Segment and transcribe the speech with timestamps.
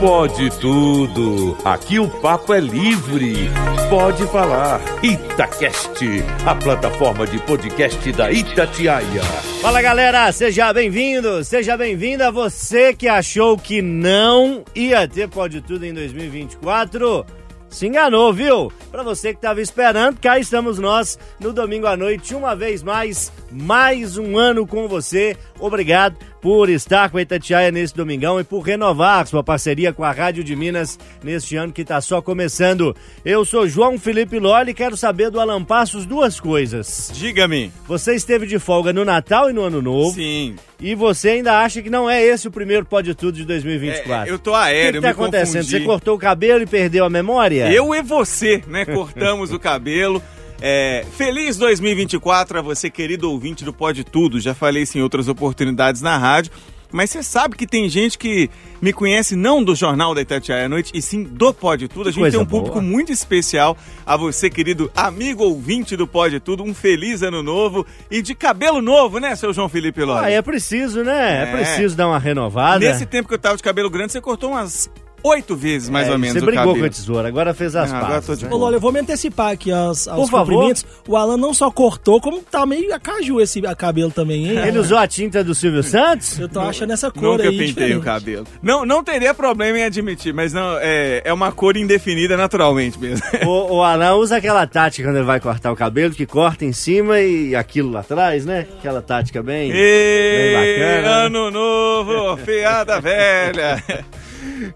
[0.00, 1.58] Pode tudo.
[1.62, 3.50] Aqui o papo é livre.
[3.90, 4.80] Pode falar.
[5.04, 6.02] Itacast,
[6.46, 9.22] a plataforma de podcast da Itatiaia.
[9.60, 15.84] Fala galera, seja bem-vindo, seja bem-vinda você que achou que não ia ter Pode Tudo
[15.84, 17.26] em 2024
[17.68, 18.72] se enganou, viu?
[18.90, 23.30] Para você que estava esperando, cá estamos nós no domingo à noite, uma vez mais,
[23.50, 25.36] mais um ano com você.
[25.58, 30.10] Obrigado por estar com a Itatiaia nesse domingão e por renovar sua parceria com a
[30.10, 32.96] Rádio de Minas neste ano que está só começando.
[33.24, 37.10] Eu sou João Felipe Loli e quero saber do Alan Passos duas coisas.
[37.14, 37.70] Diga-me.
[37.86, 40.14] Você esteve de folga no Natal e no Ano Novo.
[40.14, 40.56] Sim.
[40.80, 44.30] E você ainda acha que não é esse o primeiro Pode Tudo de 2024?
[44.30, 45.64] É, eu tô aéreo, O que, que tá acontecendo?
[45.64, 47.70] Você cortou o cabelo e perdeu a memória?
[47.70, 48.86] Eu e você, né?
[48.86, 50.22] Cortamos o cabelo.
[50.60, 54.38] É, feliz 2024 a você, querido ouvinte do Pode Tudo.
[54.38, 56.52] Já falei isso em outras oportunidades na rádio.
[56.92, 58.50] Mas você sabe que tem gente que
[58.82, 62.08] me conhece não do Jornal da Itatiaia à Noite, e sim do Pode Tudo.
[62.08, 62.64] A gente tem um boa.
[62.64, 63.76] público muito especial.
[64.04, 68.82] A você, querido amigo ouvinte do Pode Tudo, um feliz ano novo e de cabelo
[68.82, 70.24] novo, né, seu João Felipe Lopes?
[70.24, 71.38] Ah, é preciso, né?
[71.38, 71.42] É.
[71.42, 72.84] é preciso dar uma renovada.
[72.84, 74.90] Nesse tempo que eu tava de cabelo grande, você cortou umas
[75.22, 76.34] oito vezes, mais é, ou menos.
[76.34, 78.42] Você brigou com a tesoura, agora fez as ah, partes.
[78.42, 78.48] Né?
[78.50, 80.82] Lólio, eu vou me antecipar aqui aos, aos Por cumprimentos.
[80.82, 81.02] Favor.
[81.08, 84.58] O Alan não só cortou, como tá meio acaju esse cabelo também, hein?
[84.66, 86.38] Ele usou a tinta do Silvio Santos?
[86.38, 87.96] Eu tô achando essa cor Nunca aí pintei diferente.
[87.96, 88.46] o cabelo.
[88.62, 93.20] Não, não teria problema em admitir, mas não é, é uma cor indefinida naturalmente mesmo.
[93.50, 96.72] O, o Alan usa aquela tática quando ele vai cortar o cabelo, que corta em
[96.72, 98.66] cima e aquilo lá atrás, né?
[98.78, 99.72] Aquela tática bem, e...
[99.72, 101.16] bem bacana.
[101.24, 103.82] Ano novo, fiada velha.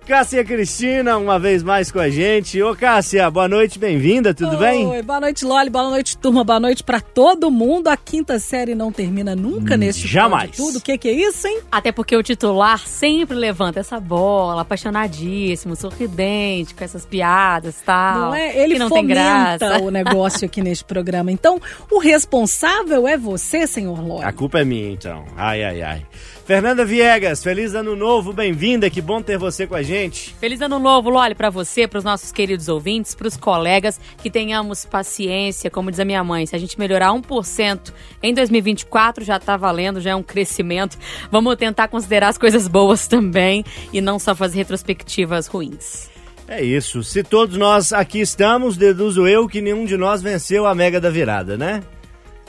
[0.07, 2.63] Cássia Cristina, uma vez mais com a gente.
[2.63, 4.87] Ô, Cássia, boa noite, bem-vinda, tudo Oi, bem?
[4.87, 7.89] Oi, boa noite, Loli, boa noite, turma, boa noite para todo mundo.
[7.89, 10.53] A quinta série não termina nunca hum, neste Jamais.
[10.57, 10.79] tudo.
[10.79, 11.61] O que, que é isso, hein?
[11.71, 18.21] Até porque o titular sempre levanta essa bola, apaixonadíssimo, sorridente, com essas piadas e tal.
[18.21, 18.57] Não é?
[18.57, 21.31] Ele não fomenta o negócio aqui neste programa.
[21.31, 24.25] Então, o responsável é você, senhor Loli.
[24.25, 25.25] A culpa é minha, então.
[25.37, 26.07] Ai, ai, ai.
[26.47, 30.35] Fernanda Viegas, feliz ano novo, bem-vinda, que bom ter você com a gente.
[30.35, 34.31] Feliz ano novo, Loli, para você, para os nossos queridos ouvintes, para os colegas, que
[34.31, 39.39] tenhamos paciência, como diz a minha mãe, se a gente melhorar 1% em 2024 já
[39.39, 40.99] está valendo, já é um crescimento.
[41.31, 46.11] Vamos tentar considerar as coisas boas também e não só fazer retrospectivas ruins.
[46.47, 47.03] É isso.
[47.03, 51.09] Se todos nós aqui estamos, deduzo eu que nenhum de nós venceu a mega da
[51.09, 51.83] virada, né?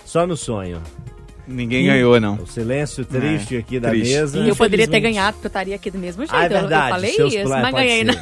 [0.04, 0.82] Só no sonho.
[1.48, 2.36] Ninguém ganhou, não.
[2.36, 4.14] O silêncio triste é, aqui da triste.
[4.14, 4.40] mesa.
[4.40, 6.36] E eu poderia ter ganhado, porque eu estaria aqui do mesmo jeito.
[6.36, 6.86] Ah, é verdade.
[6.86, 8.16] Eu, falei isso, mas ganhei, não.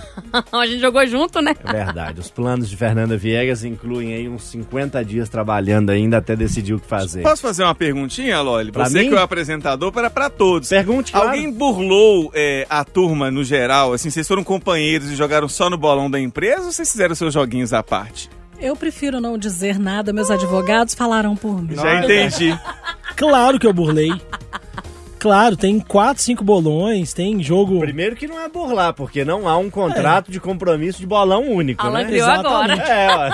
[0.60, 1.56] a gente jogou junto, né?
[1.64, 2.20] É verdade.
[2.20, 6.80] Os planos de Fernanda Viegas incluem aí uns 50 dias trabalhando ainda até decidir o
[6.80, 7.22] que fazer.
[7.22, 8.72] Posso fazer uma perguntinha, Loli?
[8.72, 9.10] Pra Você mim?
[9.10, 10.70] que é o apresentador, para para todos.
[10.70, 11.30] Pergunte, claro.
[11.30, 13.94] Alguém burlou é, a turma no geral?
[13.94, 17.34] Assim, vocês foram companheiros e jogaram só no bolão da empresa ou vocês fizeram seus
[17.34, 18.30] joguinhos à parte?
[18.64, 21.76] Eu prefiro não dizer nada, meus advogados falaram por mim.
[21.76, 22.58] Já entendi.
[23.14, 24.10] Claro que eu burlei.
[25.20, 27.82] Claro, tem quatro, cinco bolões, tem jogo.
[27.82, 30.32] Primeiro que não é burlar, porque não há um contrato é.
[30.32, 32.06] de compromisso de bolão único, Alan né?
[32.06, 32.74] criou agora.
[32.74, 33.32] É, ó.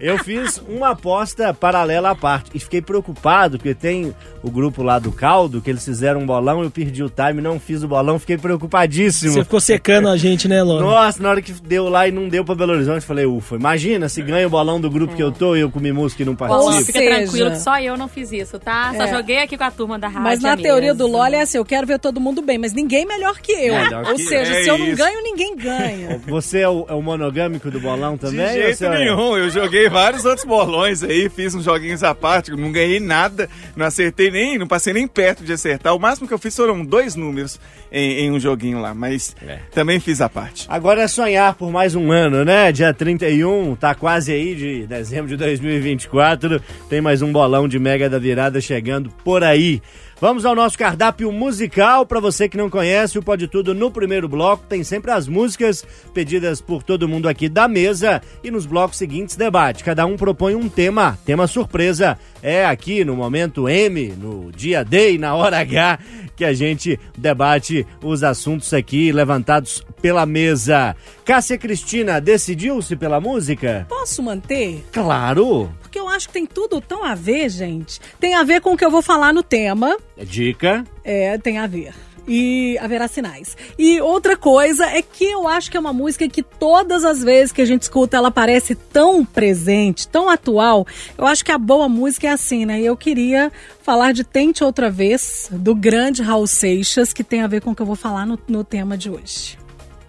[0.00, 4.98] Eu fiz uma aposta paralela à parte e fiquei preocupado, porque tem o grupo lá
[4.98, 8.18] do caldo, que eles fizeram um bolão, eu perdi o time, não fiz o bolão,
[8.18, 9.32] fiquei preocupadíssimo.
[9.32, 10.80] Você ficou secando a gente, né, Lona?
[10.80, 14.08] Nossa, na hora que deu lá e não deu pra Belo Horizonte, falei, ufa, imagina
[14.08, 15.16] se ganha o bolão do grupo é.
[15.16, 16.66] que eu tô e eu comi música e não participo.
[16.66, 17.16] Ou fica seja...
[17.16, 18.92] tranquilo que só eu não fiz isso, tá?
[18.96, 19.08] Só é.
[19.08, 20.22] joguei aqui com a turma da rádio.
[20.22, 23.06] Mas na teoria do LOL é assim, eu quero ver todo mundo bem, mas ninguém
[23.06, 23.74] melhor que eu.
[23.74, 24.22] Melhor Ou que...
[24.22, 24.96] seja, é se eu não isso.
[24.96, 26.20] ganho, ninguém ganha.
[26.26, 28.46] Você é o, é o, monogâmico do bolão também?
[28.46, 28.98] De jeito é?
[28.98, 33.48] nenhum, eu joguei vários outros bolões aí, fiz uns joguinhos à parte, não ganhei nada,
[33.74, 35.94] não acertei nem, não passei nem perto de acertar.
[35.94, 37.60] O máximo que eu fiz foram dois números
[37.90, 39.58] em, em um joguinho lá, mas é.
[39.72, 40.66] também fiz a parte.
[40.68, 42.72] Agora é sonhar por mais um ano, né?
[42.72, 46.60] Dia 31, tá quase aí de dezembro de 2024.
[46.88, 49.82] Tem mais um bolão de Mega da Virada chegando por aí.
[50.18, 52.06] Vamos ao nosso cardápio musical.
[52.06, 55.84] Para você que não conhece, o Pode Tudo no primeiro bloco tem sempre as músicas
[56.14, 59.84] pedidas por todo mundo aqui da mesa e nos blocos seguintes debate.
[59.84, 62.18] Cada um propõe um tema, tema surpresa.
[62.48, 65.98] É aqui no momento M, no dia D e na hora H
[66.36, 70.94] que a gente debate os assuntos aqui levantados pela mesa.
[71.24, 73.84] Cássia Cristina, decidiu-se pela música?
[73.88, 74.84] Posso manter?
[74.92, 75.74] Claro!
[75.82, 77.98] Porque eu acho que tem tudo tão a ver, gente.
[78.20, 79.96] Tem a ver com o que eu vou falar no tema.
[80.16, 80.84] Dica?
[81.02, 81.92] É, tem a ver
[82.26, 83.56] e haverá sinais.
[83.78, 87.52] E outra coisa é que eu acho que é uma música que todas as vezes
[87.52, 90.86] que a gente escuta ela parece tão presente, tão atual.
[91.16, 92.80] Eu acho que a boa música é assim, né?
[92.80, 93.52] E eu queria
[93.82, 97.74] falar de Tente Outra Vez, do grande Raul Seixas, que tem a ver com o
[97.74, 99.65] que eu vou falar no, no tema de hoje.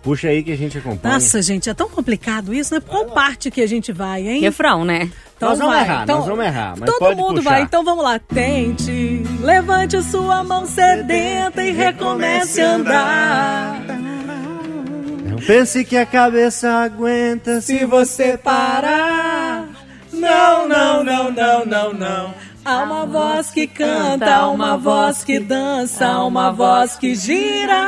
[0.08, 1.16] Puxa aí que a gente acompanha.
[1.16, 2.80] Nossa, gente, é tão complicado isso, né?
[2.80, 4.40] Qual parte que a gente vai, hein?
[4.40, 5.12] Refrão, né?
[5.36, 5.84] Então nós vamos vai.
[5.84, 7.50] errar, então, nós vamos errar, mas todo pode mundo puxar.
[7.50, 8.18] vai, então vamos lá.
[8.18, 13.82] Tente, levante sua mão sedenta e recomece a andar.
[15.30, 19.68] Não pense que a cabeça aguenta se você parar.
[20.14, 22.34] Não, não, não, não, não, não.
[22.68, 27.88] Há uma voz que canta, há uma voz que dança, há uma voz que gira,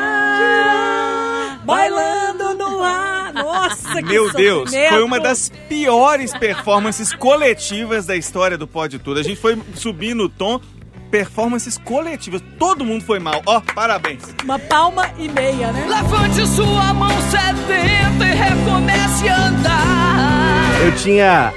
[1.66, 3.34] bailando no ar.
[3.34, 4.94] Nossa, que Meu Deus, sofrimento.
[4.94, 9.20] foi uma das piores performances coletivas da história do Pode Tudo.
[9.20, 10.62] A gente foi subindo o tom,
[11.12, 12.42] performances coletivas.
[12.58, 13.42] Todo mundo foi mal.
[13.46, 14.34] Ó, parabéns.
[14.46, 15.88] Uma palma e meia, né?
[15.90, 20.82] Levante sua mão sedenta e recomece a andar.
[20.86, 21.54] Eu tinha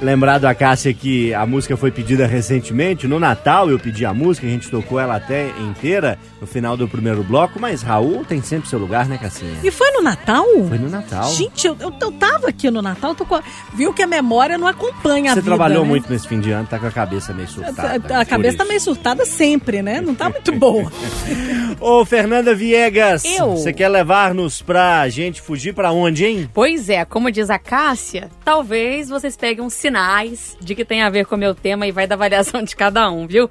[0.00, 3.06] lembrado a Cássia que a música foi pedida recentemente.
[3.06, 6.86] No Natal eu pedi a música, a gente tocou ela até inteira no final do
[6.86, 9.56] primeiro bloco, mas Raul tem sempre seu lugar, né, Cassinha?
[9.62, 10.44] E foi no Natal?
[10.68, 11.30] Foi no Natal.
[11.32, 13.42] Gente, eu, eu, eu tava aqui no Natal, tô com a-
[13.74, 15.88] viu que a memória não acompanha a Você vida, trabalhou né?
[15.88, 18.14] muito nesse fim de ano, tá com a cabeça meio surtada.
[18.14, 18.68] A, a cabeça tá isso.
[18.68, 20.00] meio surtada sempre, né?
[20.00, 20.90] Não tá muito boa.
[21.80, 23.50] Ô, Fernanda Viegas, Eu.
[23.56, 26.50] você quer levar-nos pra gente fugir pra onde, hein?
[26.52, 31.10] Pois é, como diz a Cássia, talvez vocês peguem uns sinais de que tem a
[31.10, 33.48] ver com o meu tema e vai da avaliação de cada um, viu?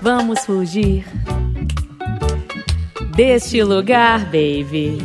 [0.00, 1.04] Vamos fugir
[3.16, 4.98] deste lugar, baby.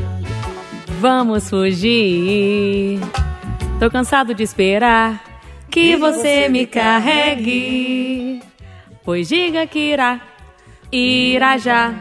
[0.99, 2.99] Vamos fugir.
[3.79, 5.23] Tô cansado de esperar
[5.69, 8.39] que você me carregue.
[9.03, 10.21] Pois diga que irá,
[10.91, 11.95] irá já.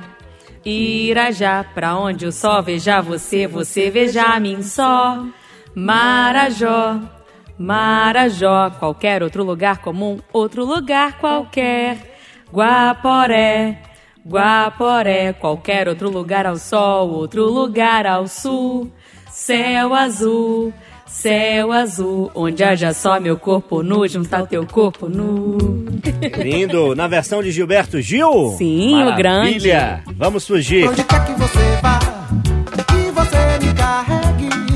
[0.64, 5.24] Irá já pra onde o sol veja você, você veja a mim só.
[5.74, 7.00] Marajó,
[7.58, 12.16] Marajó, qualquer outro lugar comum, outro lugar qualquer.
[12.52, 13.78] Guaporé,
[14.24, 18.90] Guaporé, qualquer outro lugar ao sol, outro lugar ao sul.
[19.30, 20.72] Céu azul,
[21.06, 25.56] céu azul, onde haja só meu corpo nu, juntar teu corpo nu.
[26.42, 28.54] Lindo, na versão de Gilberto Gil?
[28.56, 30.02] Sim, o Maravilha.
[30.16, 30.88] Vamos fugir.
[30.88, 31.98] Onde quer que você vá,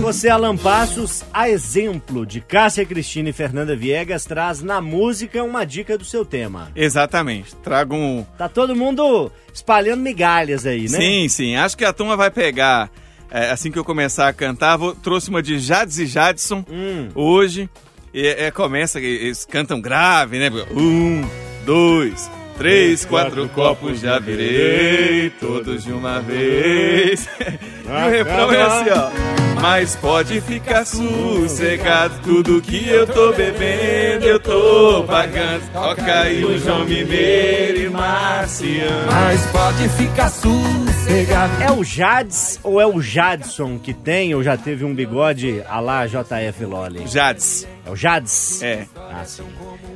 [0.00, 5.64] Você, Alan Passos, a exemplo de Cássia Cristina e Fernanda Viegas, traz na música uma
[5.64, 6.70] dica do seu tema.
[6.74, 7.54] Exatamente.
[7.56, 8.24] Trago um.
[8.36, 10.98] Tá todo mundo espalhando migalhas aí, né?
[10.98, 11.56] Sim, sim.
[11.56, 12.90] Acho que a turma vai pegar.
[13.30, 17.08] é, assim que eu começar a cantar, vou, trouxe uma de Jades e Jadson Hum.
[17.14, 17.68] hoje.
[18.12, 20.50] E, é, começa, eles cantam grave, né?
[20.72, 21.22] Um,
[21.64, 27.28] dois, três, quatro copos já virei, todos de uma vez.
[27.38, 29.39] e o refrão é assim, ó.
[29.60, 35.70] Mas pode ficar sossegado, tudo que eu tô bebendo, eu tô pagando.
[35.72, 39.06] Toca aí o João Mineiro e Marciano.
[39.12, 41.62] Mas pode ficar sossegado.
[41.62, 45.78] É o Jades ou é o Jadson que tem ou já teve um bigode a
[45.78, 47.06] lá JF Lolly?
[47.06, 47.68] Jades.
[47.84, 48.62] É o Jades?
[48.62, 48.86] É.
[49.10, 49.44] Ah, sim.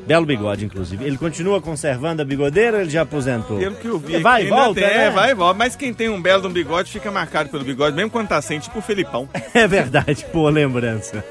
[0.06, 1.04] Belo bigode, inclusive.
[1.04, 3.58] Ele continua conservando a bigodeira ou ele já aposentou?
[3.58, 5.06] Pelo que eu vi Vai e volta, tem, né?
[5.06, 5.56] É, vai e volta.
[5.56, 8.40] Mas quem tem um belo de um bigode fica marcado pelo bigode, mesmo quando tá
[8.42, 9.28] sem, tipo o Felipão.
[9.64, 11.24] É verdade, boa lembrança.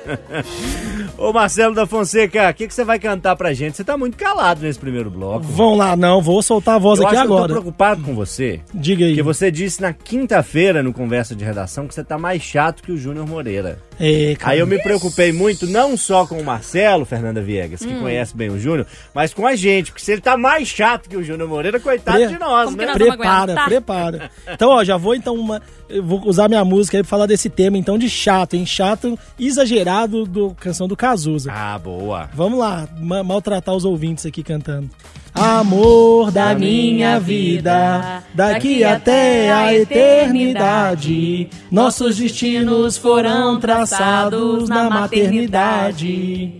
[1.17, 3.75] Ô Marcelo da Fonseca, o que, que você vai cantar pra gente?
[3.75, 5.41] Você tá muito calado nesse primeiro bloco.
[5.43, 7.47] Vão lá, não, vou soltar a voz eu aqui acho que eu agora.
[7.53, 8.61] tô preocupado com você.
[8.73, 9.11] Diga aí.
[9.11, 12.91] Porque você disse na quinta-feira, no Conversa de Redação, que você tá mais chato que
[12.93, 13.77] o Júnior Moreira.
[13.99, 14.53] É, cara.
[14.53, 18.49] Aí eu me preocupei muito, não só com o Marcelo, Fernanda Viegas, que conhece bem
[18.49, 21.47] o Júnior, mas com a gente, porque se ele tá mais chato que o Júnior
[21.49, 22.93] Moreira, coitado Pre- de nós, Como que né?
[22.93, 24.31] nós Prepara, prepara.
[24.49, 25.61] Então, ó, já vou então uma.
[25.93, 28.65] Eu vou usar minha música aí pra falar desse tema, então, de chato, hein?
[28.65, 31.51] Chato exagerado do canção do Cazuza.
[31.53, 32.29] Ah, boa.
[32.33, 34.89] Vamos lá, ma- maltratar os ouvintes aqui cantando.
[35.35, 46.53] Amor da minha vida, daqui até a eternidade, nossos destinos foram traçados na maternidade.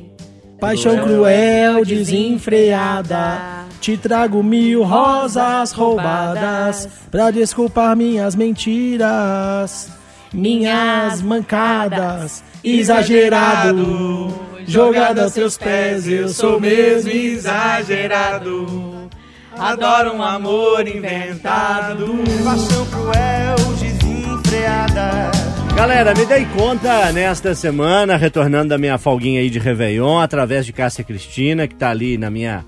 [0.59, 3.52] Paixão cruel, desenfreada,
[3.83, 9.91] te trago mil rosas roubadas pra desculpar minhas mentiras,
[10.33, 14.33] minhas mancadas, exagerado.
[14.65, 19.09] Jogada aos teus pés, eu sou mesmo exagerado.
[19.51, 22.07] Adoro um amor inventado.
[22.41, 25.29] Paixão cruel, desenfreada.
[25.75, 30.71] Galera, me dei conta nesta semana, retornando da minha folguinha aí de Réveillon, através de
[30.71, 32.63] Cássia Cristina, que tá ali na minha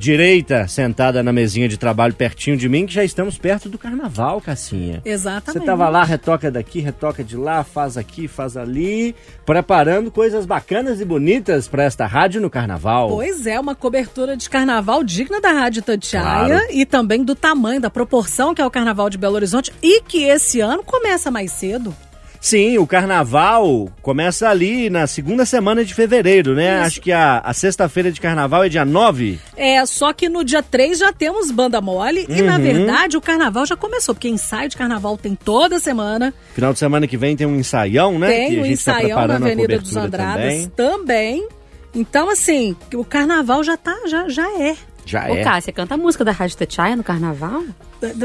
[0.00, 4.40] direita, sentada na mesinha de trabalho pertinho de mim, que já estamos perto do carnaval,
[4.40, 5.02] Cassinha.
[5.04, 5.60] Exatamente.
[5.60, 9.14] Você tava lá, retoca daqui, retoca de lá, faz aqui, faz ali,
[9.44, 13.10] preparando coisas bacanas e bonitas para esta rádio no carnaval.
[13.10, 16.66] Pois é, uma cobertura de carnaval digna da Rádio Tatiaia Claro.
[16.72, 20.22] e também do tamanho, da proporção que é o carnaval de Belo Horizonte e que
[20.24, 21.94] esse ano começa mais cedo.
[22.40, 26.76] Sim, o carnaval começa ali na segunda semana de fevereiro, né?
[26.78, 26.86] Isso.
[26.86, 29.38] Acho que a, a sexta-feira de carnaval é dia 9.
[29.56, 32.62] É, só que no dia 3 já temos banda mole e, na Uhum.
[32.62, 36.32] verdade, o carnaval já começou, porque ensaio de carnaval tem toda semana.
[36.54, 38.28] Final de semana que vem tem um ensaião, né?
[38.28, 40.68] tem que gente tá ensaião na preparando a Avenida dos Andradas também.
[40.74, 41.48] também.
[41.94, 44.76] Então, assim, o carnaval já tá, já, já é.
[45.04, 45.42] Já Ô, é.
[45.42, 47.62] Cássia, canta a música da Rádio Tatiaia no carnaval?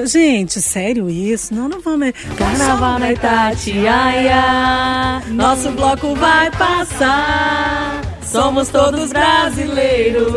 [0.05, 1.53] Gente, sério isso?
[1.53, 2.11] Não, não vamos.
[2.37, 4.41] Carnaval na Itatiaia,
[5.29, 8.01] Nosso bloco vai passar.
[8.23, 10.31] Somos todos brasileiros.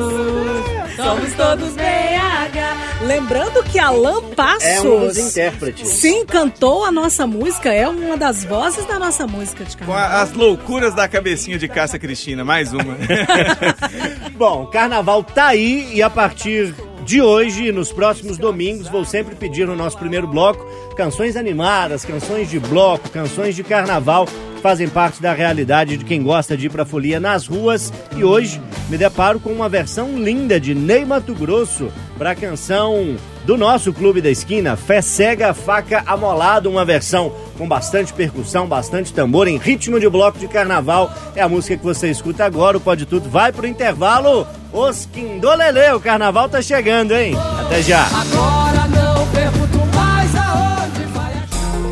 [0.96, 2.98] Somos todos BH.
[3.06, 4.64] Lembrando que Alan Passos.
[4.64, 5.88] É um dos intérpretes.
[5.88, 10.18] Sim, cantou a nossa música, é uma das vozes da nossa música de Com carnaval.
[10.18, 12.96] a- as loucuras da cabecinha de Cássia Cristina, mais uma.
[14.36, 16.74] Bom, carnaval tá aí e a partir
[17.08, 22.50] de hoje, nos próximos domingos, vou sempre pedir no nosso primeiro bloco canções animadas, canções
[22.50, 26.68] de bloco, canções de carnaval que fazem parte da realidade de quem gosta de ir
[26.68, 27.90] pra folia nas ruas.
[28.14, 28.60] E hoje
[28.90, 33.90] me deparo com uma versão linda de Ney Mato Grosso para a canção do nosso
[33.90, 39.58] Clube da Esquina, Fé Cega, Faca Amolado, uma versão com bastante percussão, bastante tambor, em
[39.58, 41.12] ritmo de bloco de carnaval.
[41.34, 44.46] É a música que você escuta agora, o Pode Tudo vai pro intervalo.
[44.72, 47.34] Os Quindolele, o carnaval tá chegando, hein?
[47.60, 48.06] Até já!
[48.06, 48.57] Agora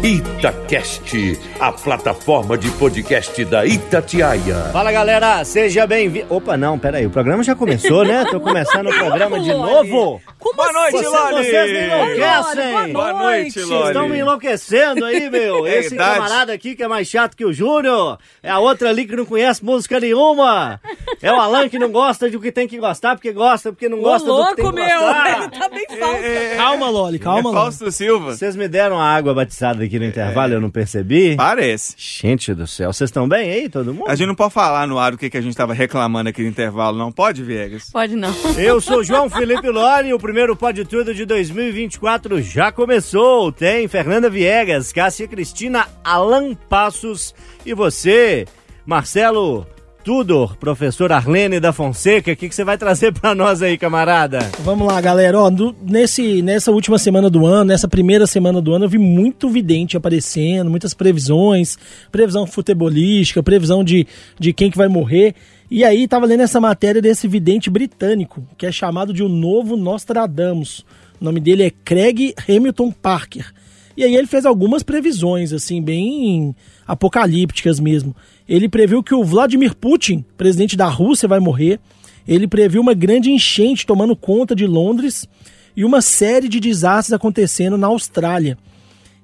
[0.07, 4.55] Itacast, a plataforma de podcast da Itatiaia.
[4.73, 6.33] Fala galera, seja bem-vindo.
[6.33, 8.25] Opa, não, peraí, o programa já começou, né?
[8.31, 10.23] Tô começando o programa de novo.
[10.39, 11.07] Como Boa noite, assim?
[11.07, 11.45] Loli.
[11.45, 12.93] Vocês me enlouquecem.
[12.93, 13.69] Boa noite, Loli.
[13.69, 15.67] Vocês estão me enlouquecendo aí, meu.
[15.67, 18.19] É Esse camarada aqui que é mais chato que o Júnior.
[18.41, 20.81] É a outra ali que não conhece música nenhuma.
[21.21, 23.99] É o Alan que não gosta do que tem que gostar, porque gosta, porque não
[23.99, 25.01] Ô, gosta do que tem louco, que meu!
[25.03, 25.39] gostar.
[25.41, 26.57] Ele tá bem falso.
[26.57, 27.57] Calma, Loli, calma, é Loli.
[27.57, 28.37] Fausto Silva.
[28.37, 31.37] Vocês me deram a água batizada aqui no intervalo, eu não percebi.
[31.37, 31.95] Parece.
[31.97, 34.09] Gente do céu, vocês estão bem aí, todo mundo?
[34.09, 36.43] A gente não pode falar no ar o que, que a gente tava reclamando aqui
[36.43, 37.91] no intervalo, não pode, Viegas?
[37.91, 38.35] Pode não.
[38.59, 43.53] Eu sou João Felipe Lori, o primeiro Pode Tudo de 2024 já começou.
[43.53, 47.35] Tem Fernanda Viegas, Cássia Cristina, Alan Passos
[47.65, 48.47] e você,
[48.85, 49.67] Marcelo
[50.07, 52.31] Tudor, professor Arlene da Fonseca.
[52.31, 54.39] O que, que você vai trazer pra nós aí, camarada?
[54.61, 55.37] Vamos lá, galera.
[55.41, 55.51] Ó,
[55.83, 59.97] nesse, nessa última semana do ano, nessa primeira semana do ano, eu vi muito vidente
[59.97, 61.77] aparecendo, muitas previsões,
[62.13, 64.07] previsão futebolística, previsão de,
[64.39, 65.35] de quem que vai morrer.
[65.69, 69.77] E aí, tava lendo essa matéria desse vidente britânico, que é chamado de o novo
[69.77, 70.87] Nostradamus.
[71.21, 73.53] O nome dele é Craig Hamilton Parker.
[73.97, 76.55] E aí ele fez algumas previsões, assim, bem
[76.87, 78.15] apocalípticas mesmo.
[78.49, 81.81] Ele previu que o Vladimir Putin, presidente da Rússia, vai morrer.
[82.27, 85.29] Ele previu uma grande enchente tomando conta de Londres
[85.77, 88.57] e uma série de desastres acontecendo na Austrália.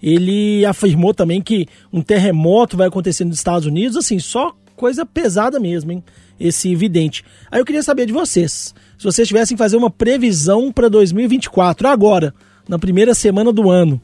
[0.02, 5.60] Ele afirmou também que um terremoto vai acontecer nos Estados Unidos, assim, só coisa pesada
[5.60, 6.02] mesmo, hein?
[6.40, 7.24] Esse vidente.
[7.50, 11.86] Aí eu queria saber de vocês, se vocês tivessem que fazer uma previsão para 2024,
[11.86, 12.34] agora,
[12.68, 14.00] na primeira semana do ano,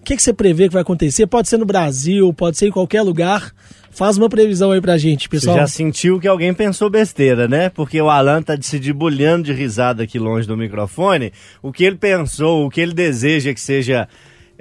[0.00, 1.26] o que, que você prevê que vai acontecer?
[1.26, 3.52] Pode ser no Brasil, pode ser em qualquer lugar.
[3.90, 5.56] Faz uma previsão aí pra gente, Você pessoal.
[5.58, 7.68] já sentiu que alguém pensou besteira, né?
[7.68, 11.32] Porque o Alan tá se debulhando de risada aqui longe do microfone.
[11.60, 14.08] O que ele pensou, o que ele deseja que seja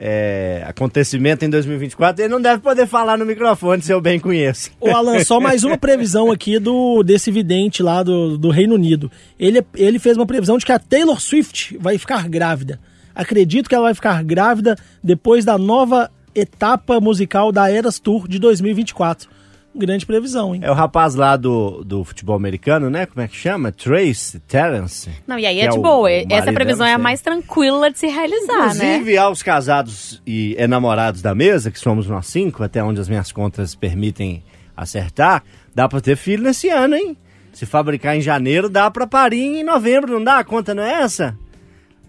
[0.01, 4.71] é, acontecimento em 2024, ele não deve poder falar no microfone, se eu bem conheço.
[4.79, 9.11] Ô Alan, só mais uma previsão aqui do desse vidente lá do, do Reino Unido.
[9.37, 12.79] Ele, ele fez uma previsão de que a Taylor Swift vai ficar grávida.
[13.13, 18.39] Acredito que ela vai ficar grávida depois da nova etapa musical da Eras Tour de
[18.39, 19.29] 2024.
[19.75, 20.61] Grande previsão, hein?
[20.63, 23.05] É o rapaz lá do, do futebol americano, né?
[23.05, 23.71] Como é que chama?
[23.71, 25.09] Trace, Terence.
[25.27, 26.09] Não, e aí é é de o- boa.
[26.11, 28.95] Essa previsão dela, é a mais tranquila de se realizar, né?
[28.95, 33.31] Inclusive, aos casados e enamorados da mesa, que somos nós cinco, até onde as minhas
[33.31, 34.43] contas permitem
[34.75, 35.43] acertar,
[35.75, 37.15] dá pra ter filho nesse ano, hein?
[37.53, 40.39] Se fabricar em janeiro, dá pra parir em novembro, não dá?
[40.39, 41.37] A conta não é essa?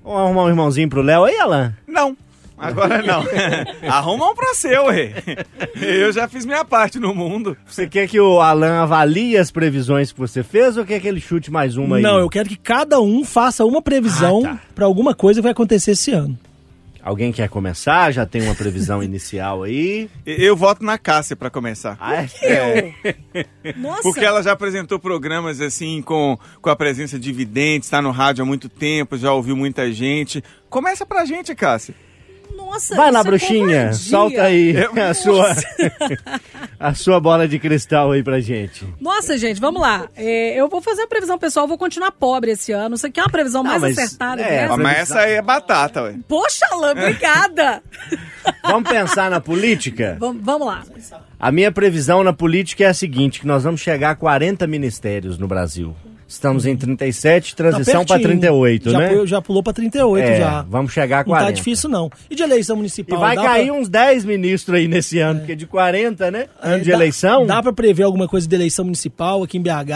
[0.02, 1.74] Vamos arrumar um irmãozinho pro Léo aí, Alan?
[1.86, 2.16] Não.
[2.60, 3.24] Agora não.
[3.90, 5.14] Arruma um pra seu, ué.
[5.80, 7.56] Eu já fiz minha parte no mundo.
[7.66, 11.20] Você quer que o Alan avalie as previsões que você fez ou quer que ele
[11.20, 12.02] chute mais uma aí?
[12.02, 14.60] Não, eu quero que cada um faça uma previsão Ah, tá.
[14.74, 16.38] pra alguma coisa que vai acontecer esse ano.
[17.02, 18.12] Alguém quer começar?
[18.12, 20.10] Já tem uma previsão inicial aí?
[20.26, 21.96] Eu voto na Cássia pra começar.
[21.98, 22.92] Ah, é?
[23.78, 28.10] Nossa, Porque ela já apresentou programas assim com, com a presença de videntes, tá no
[28.10, 30.44] rádio há muito tempo, já ouviu muita gente.
[30.68, 31.94] Começa pra gente, Cássia.
[32.70, 34.74] Nossa, Vai lá, isso é bruxinha, solta aí
[35.10, 35.56] a sua,
[36.78, 38.86] a sua bola de cristal aí pra gente.
[39.00, 40.08] Nossa, gente, vamos lá.
[40.16, 42.96] É, eu vou fazer a previsão pessoal, eu vou continuar pobre esse ano.
[42.96, 44.76] Você quer uma previsão Não, mais mas- acertada é, dessa?
[44.76, 46.14] Mas essa aí é batata, ué.
[46.28, 47.82] Poxa, Alain, obrigada.
[48.62, 50.16] Vamos pensar na política?
[50.18, 50.82] vamos, vamos lá.
[51.38, 55.38] A minha previsão na política é a seguinte, que nós vamos chegar a 40 ministérios
[55.38, 55.94] no Brasil.
[56.30, 58.28] Estamos em 37, transição Tá pra pertinho.
[58.40, 59.08] 38, já, né?
[59.08, 60.62] pulou- já pulou pra 38 É, já.
[60.62, 61.46] vamos chegar a Não 40.
[61.46, 62.08] tá difícil, não.
[62.30, 63.18] E de eleição E municipal?
[63.18, 66.46] vai dá cair pra- uns 10 ministros aí nesse ano, porque de 40, né?
[66.62, 67.44] Ano de dá- eleição.
[67.46, 69.92] Dá pra prever alguma coisa de eleição municipal aqui em BH?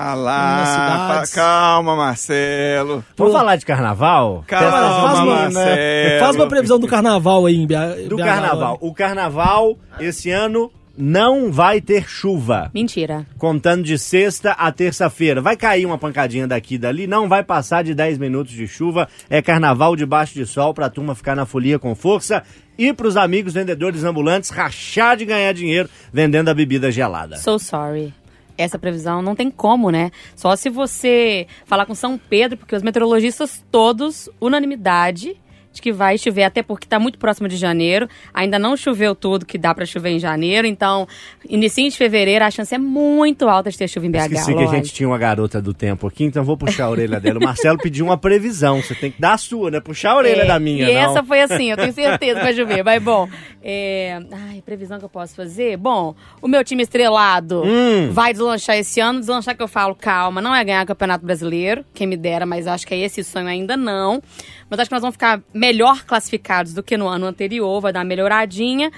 [0.00, 1.32] Ah lá, cidades?
[1.32, 3.04] calma, Marcelo.
[3.16, 4.42] Vamos falar de carnaval?
[4.46, 5.34] Calma, Festa faz uma-.
[5.36, 6.18] Marcelo.
[6.20, 8.08] Faz uma previsão do carnaval aí em BH.
[8.08, 8.76] Do carnaval.
[8.80, 12.70] O carnaval, esse ano, não vai ter chuva.
[12.74, 13.26] Mentira.
[13.38, 15.40] Contando de sexta a terça-feira.
[15.40, 19.08] Vai cair uma pancadinha daqui e dali, não vai passar de 10 minutos de chuva.
[19.28, 22.42] É carnaval debaixo de sol pra turma ficar na folia com força
[22.78, 27.36] e pros amigos vendedores ambulantes rachar de ganhar dinheiro vendendo a bebida gelada.
[27.36, 28.12] So sorry.
[28.58, 30.10] Essa previsão não tem como, né?
[30.34, 35.36] Só se você falar com São Pedro, porque os meteorologistas todos, unanimidade,
[35.76, 38.08] de que vai chover, até porque tá muito próximo de janeiro.
[38.34, 41.06] Ainda não choveu tudo que dá pra chover em janeiro, então,
[41.48, 44.16] início de fevereiro, a chance é muito alta de ter chuva em BH.
[44.22, 47.20] Esqueci que a gente tinha uma garota do tempo aqui, então vou puxar a orelha
[47.20, 47.38] dela.
[47.38, 48.80] O Marcelo pediu uma previsão.
[48.82, 49.78] Você tem que dar a sua, né?
[49.80, 51.00] Puxar a orelha É, da minha, E não.
[51.00, 52.82] essa foi assim, eu tenho certeza que vai chover.
[52.82, 53.28] Mas bom,
[53.62, 54.18] é...
[54.50, 55.76] ai, previsão que eu posso fazer?
[55.76, 58.10] Bom, o meu time estrelado Hum.
[58.10, 59.20] vai deslanchar esse ano.
[59.20, 62.66] Deslanchar que eu falo, calma, não é ganhar o Campeonato Brasileiro, quem me dera, mas
[62.66, 64.22] acho que é esse sonho ainda não.
[64.68, 68.00] Mas acho que nós vamos ficar melhor classificados do que no ano anterior, vai dar
[68.00, 68.90] uma melhoradinha.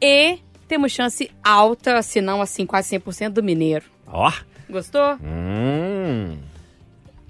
[0.00, 3.84] E temos chance alta, se não assim, quase 100% do Mineiro.
[4.06, 4.32] Ó.
[4.68, 5.16] Gostou?
[5.22, 6.38] Hum.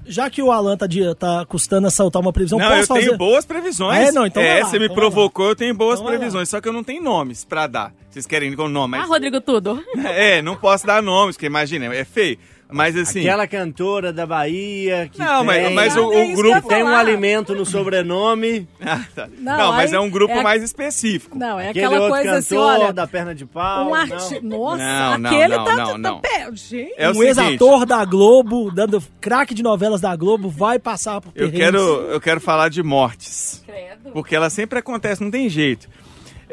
[0.04, 3.00] Já que o Alan tá, de- tá custando assaltar uma previsão, Não, posso eu fazer?
[3.06, 3.98] tenho boas previsões.
[3.98, 4.12] Ah, é?
[4.12, 6.48] Não, então é, lá, você me então provocou, eu tenho boas Então previsões.
[6.48, 7.92] Só que eu não tenho nomes pra dar.
[8.10, 9.08] Vocês querem ir com nome, Ah, mas...
[9.08, 9.82] Rodrigo Tudo.
[10.04, 12.36] É, não posso dar nomes, porque imagina, é feio.
[12.72, 13.20] Mas assim...
[13.20, 16.56] Aquela cantora da Bahia que Não, mas, tem, mas o, É o isso grupo...
[16.56, 18.66] eu tem um alimento no sobrenome.
[18.84, 19.28] Ah, tá.
[19.38, 21.38] Não, Não, mas aí é um grupo é- mais específico.
[21.38, 22.92] Não, é Aquele aquela outro coisa assim, cantor olha.
[22.92, 23.86] da perna de pau.
[23.86, 23.94] Um não.
[23.94, 24.40] artista.
[24.42, 26.20] Nossa, Não, não, aquele não, tá, não, tá não.
[26.20, 26.48] pé.
[26.52, 26.92] Gente.
[26.98, 31.28] É o um ex-ator da Globo, dando craque de novelas da Globo, vai passar por
[31.28, 31.60] eu perrengues.
[31.60, 33.62] quero, eu quero falar de mortes.
[33.64, 34.10] Credo.
[34.12, 35.88] Porque ela sempre acontece, não tem jeito.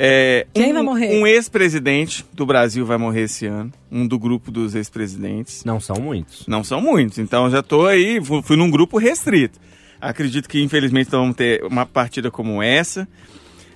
[0.01, 1.19] É, Quem um, vai morrer?
[1.19, 3.69] Um ex-presidente do Brasil vai morrer esse ano.
[3.91, 5.65] Um do grupo dos ex-presidentes.
[5.65, 6.47] Não são muitos.
[6.47, 9.59] Não são muitos, então já tô aí, fu- fui num grupo restrito.
[9.99, 13.05] Acredito que infelizmente vamos ter uma partida como essa.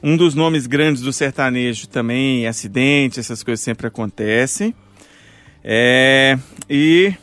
[0.02, 4.74] Um dos nomes grandes do sertanejo também, acidente, essas coisas sempre acontecem.
[5.62, 6.38] É,
[6.70, 7.14] e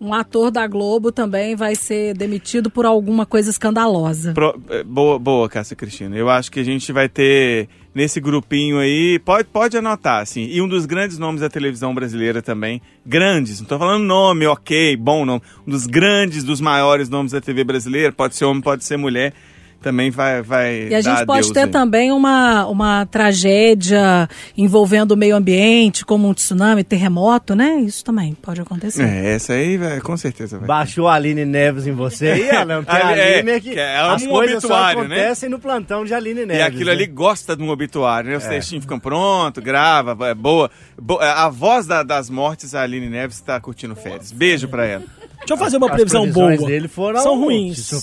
[0.00, 4.32] Um ator da Globo também vai ser demitido por alguma coisa escandalosa.
[4.32, 6.16] pro- é, boa, boa, Cássia Cristina.
[6.16, 10.44] Eu acho que a gente vai ter nesse grupinho aí, pode, pode anotar, assim.
[10.44, 14.96] E um dos grandes nomes da televisão brasileira também, grandes, não tô falando nome, ok,
[14.96, 15.42] bom nome.
[15.66, 19.32] Um dos grandes, dos maiores nomes da TV brasileira, pode ser homem, pode ser mulher,
[19.80, 21.68] também vai vai E a gente dar pode adeus ter aí.
[21.70, 27.76] também uma, uma tragédia envolvendo o meio ambiente, como um tsunami, terremoto, né?
[27.80, 29.02] Isso também pode acontecer.
[29.04, 30.66] É, essa aí vai, com certeza vai.
[30.66, 32.82] Baixou a Aline Neves em você aí, Alan?
[32.84, 35.16] Porque a é, Aline é que, que as ama um coisas só obituário, né?
[35.16, 36.56] acontecem no plantão de Aline Neves.
[36.62, 36.92] E aquilo né?
[36.92, 38.36] ali gosta de um obituário, né?
[38.36, 40.70] Os textinhos ficam prontos, grava, é boa.
[41.00, 44.32] Bo- A voz da- das mortes, a Aline Neves está curtindo férias.
[44.32, 45.04] Beijo pra ela.
[45.48, 46.56] Deixa eu fazer uma As previsão boa.
[46.58, 48.00] dele foram- são ruins, são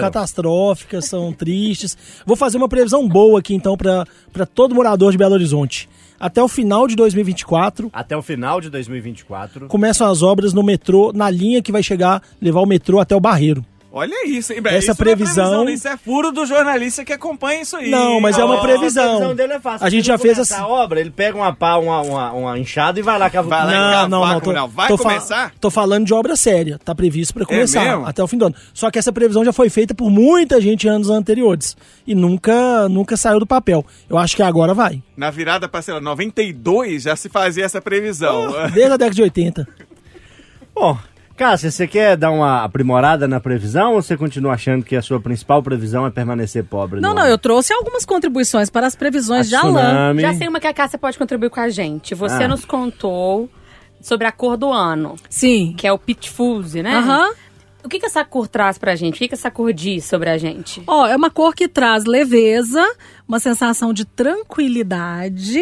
[0.00, 1.96] catastróficas, são tristes.
[2.26, 4.04] Vou fazer uma previsão boa aqui então para
[4.46, 5.88] todo morador de Belo Horizonte.
[6.20, 9.68] Até o final de 2024 Até o final de 2024.
[9.68, 13.20] começam as obras no metrô, na linha que vai chegar, levar o metrô até o
[13.20, 13.64] Barreiro.
[13.90, 14.60] Olha isso, hein?
[14.66, 15.72] Essa isso não é previsão- né?
[15.72, 17.90] Isso é furo do jornalista que acompanha isso aí.
[17.90, 19.02] Não, mas é uma previsão.
[19.02, 19.86] A previsão dele é fácil.
[19.86, 20.62] A gente já fez começar assim.
[20.62, 23.64] a obra, ele pega uma pá, uma, uma, uma enxada e vai lá cavar.
[23.66, 24.68] Vai lá em Cavaco, não.
[24.68, 25.54] Vai tô fa- começar?
[25.58, 26.78] tô falando de obra séria.
[26.84, 28.04] Tá previsto para começar mesmo?
[28.06, 28.54] até o fim do ano.
[28.74, 31.74] Só que essa previsão já foi feita por muita gente em anos anteriores
[32.06, 33.86] e nunca nunca saiu do papel.
[34.08, 35.02] Eu acho que agora vai.
[35.16, 38.48] Na virada para, sei lá, 92 já se fazia essa previsão.
[38.70, 39.66] Desde a década de 80.
[40.74, 40.96] Bom,
[41.38, 45.20] Cássia, você quer dar uma aprimorada na previsão ou você continua achando que a sua
[45.20, 47.00] principal previsão é permanecer pobre?
[47.00, 50.20] Não, não, eu trouxe algumas contribuições para as previsões A de tsunami.
[50.22, 52.12] Já sei uma que a Cássia pode contribuir com a gente.
[52.12, 52.48] Você Ah.
[52.48, 53.48] nos contou
[54.00, 55.74] sobre a cor do ano, Sim.
[55.78, 56.96] que é o Pitfuse, né?
[56.96, 57.30] Aham.
[57.84, 59.14] O que, que essa cor traz pra gente?
[59.14, 60.82] O que, que essa cor diz sobre a gente?
[60.88, 62.84] Ó, é uma cor que traz leveza,
[63.28, 65.60] uma sensação de tranquilidade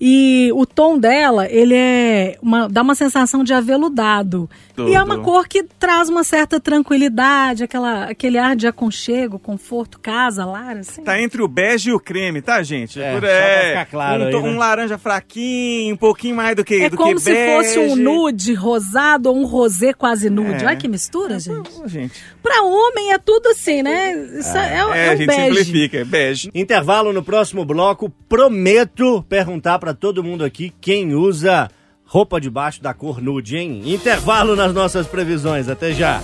[0.00, 4.48] e o tom dela, ele é uma, dá uma sensação de aveludado.
[4.78, 5.24] E é uma Tudo.
[5.24, 11.02] cor que traz uma certa tranquilidade, aquela, aquele ar de aconchego, conforto, casa, lar, assim.
[11.02, 13.00] Tá entre o bege e o creme, tá, gente?
[13.00, 14.38] É, Por- pra ficar claro um, aí, né?
[14.38, 17.56] um laranja fraquinho, um pouquinho mais do que É do como que se bege.
[17.56, 20.62] fosse um nude rosado ou um rosé quase nude.
[20.64, 20.68] É.
[20.68, 21.70] Olha que mistura, gente.
[21.80, 22.22] Ô, gente.
[22.48, 24.12] Pra homem é tudo assim, né?
[24.38, 25.42] Isso é, é, É, é a um gente bege.
[25.44, 26.50] simplifica, é bege.
[26.54, 28.08] Intervalo no próximo bloco.
[28.28, 31.68] Prometo perguntar pra todo mundo aqui quem usa
[32.04, 33.82] roupa debaixo da cor nude, hein?
[33.84, 35.68] Intervalo nas nossas previsões.
[35.68, 36.22] Até já.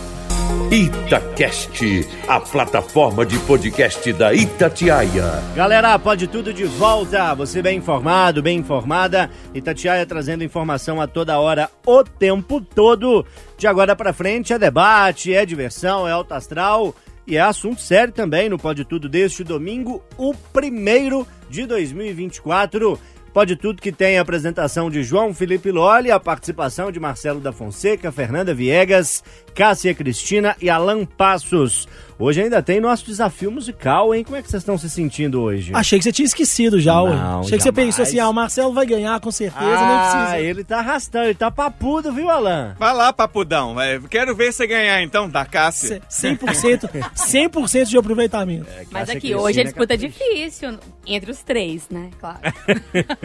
[0.71, 5.43] Itacast, a plataforma de podcast da Itatiaia.
[5.55, 7.35] Galera, pode tudo de volta.
[7.35, 9.31] Você bem informado, bem informada.
[9.55, 13.25] Itatiaia trazendo informação a toda hora, o tempo todo.
[13.57, 16.95] De agora pra frente é debate, é diversão, é alto astral
[17.27, 22.99] e é assunto sério também no Pode Tudo deste domingo, o primeiro de 2024.
[23.35, 27.51] Pode Tudo que tem a apresentação de João Felipe Loli, a participação de Marcelo da
[27.51, 31.89] Fonseca, Fernanda Viegas, Cássia Cristina e Alan Passos.
[32.19, 34.23] Hoje ainda tem nosso desafio musical, hein?
[34.23, 35.73] Como é que vocês estão se sentindo hoje?
[35.75, 37.17] Achei que você tinha esquecido já, ué.
[37.17, 37.87] Não, Achei que você jamais.
[37.87, 40.39] pensou assim, ah, o Marcelo vai ganhar com certeza, nem ah, precisa.
[40.41, 42.77] ele tá arrastando, ele tá papudo, viu, Alan?
[42.79, 43.75] Vai lá, papudão.
[44.09, 46.01] Quero ver você ganhar, então, da Cássia.
[46.09, 48.67] 100%, 100% de aproveitamento.
[48.91, 52.11] Mas Cássia aqui, hoje a disputa é difícil entre os três, né?
[52.21, 52.39] Claro.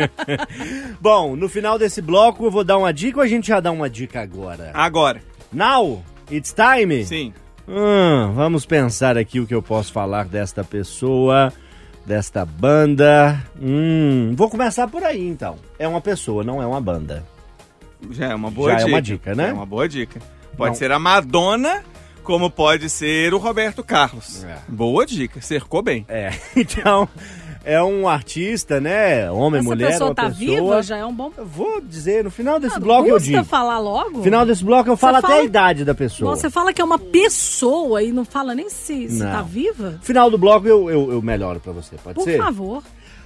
[0.99, 3.71] Bom, no final desse bloco eu vou dar uma dica ou a gente já dá
[3.71, 4.71] uma dica agora?
[4.73, 5.21] Agora,
[5.51, 7.03] Now, it's time?
[7.05, 7.33] sim.
[7.71, 11.53] Hum, vamos pensar aqui o que eu posso falar desta pessoa,
[12.03, 13.39] desta banda.
[13.61, 15.55] Hum, vou começar por aí então.
[15.77, 17.23] É uma pessoa, não é uma banda.
[18.09, 18.89] Já é uma boa Já é dica.
[18.89, 19.49] uma dica, né?
[19.49, 20.19] É uma boa dica.
[20.57, 20.75] Pode Não.
[20.75, 21.83] ser a Madonna,
[22.23, 24.43] como pode ser o Roberto Carlos.
[24.43, 24.57] É.
[24.67, 26.05] Boa dica, cercou bem.
[26.09, 27.07] É, então
[27.63, 29.29] é um artista, né?
[29.31, 30.37] Homem, Essa mulher, pessoa uma tá pessoa.
[30.37, 31.31] viva, já é um bom...
[31.37, 33.43] Eu vou dizer, no final desse Ah, bloco eu digo.
[33.43, 34.17] falar logo?
[34.17, 36.35] No final desse bloco eu falo até fala- a idade da pessoa.
[36.35, 39.31] Você fala que é uma pessoa e não fala nem se, se Não.
[39.31, 39.91] tá viva?
[39.91, 42.37] No final do bloco eu, eu, eu melhoro pra você, pode Por ser?
[42.37, 42.83] favor.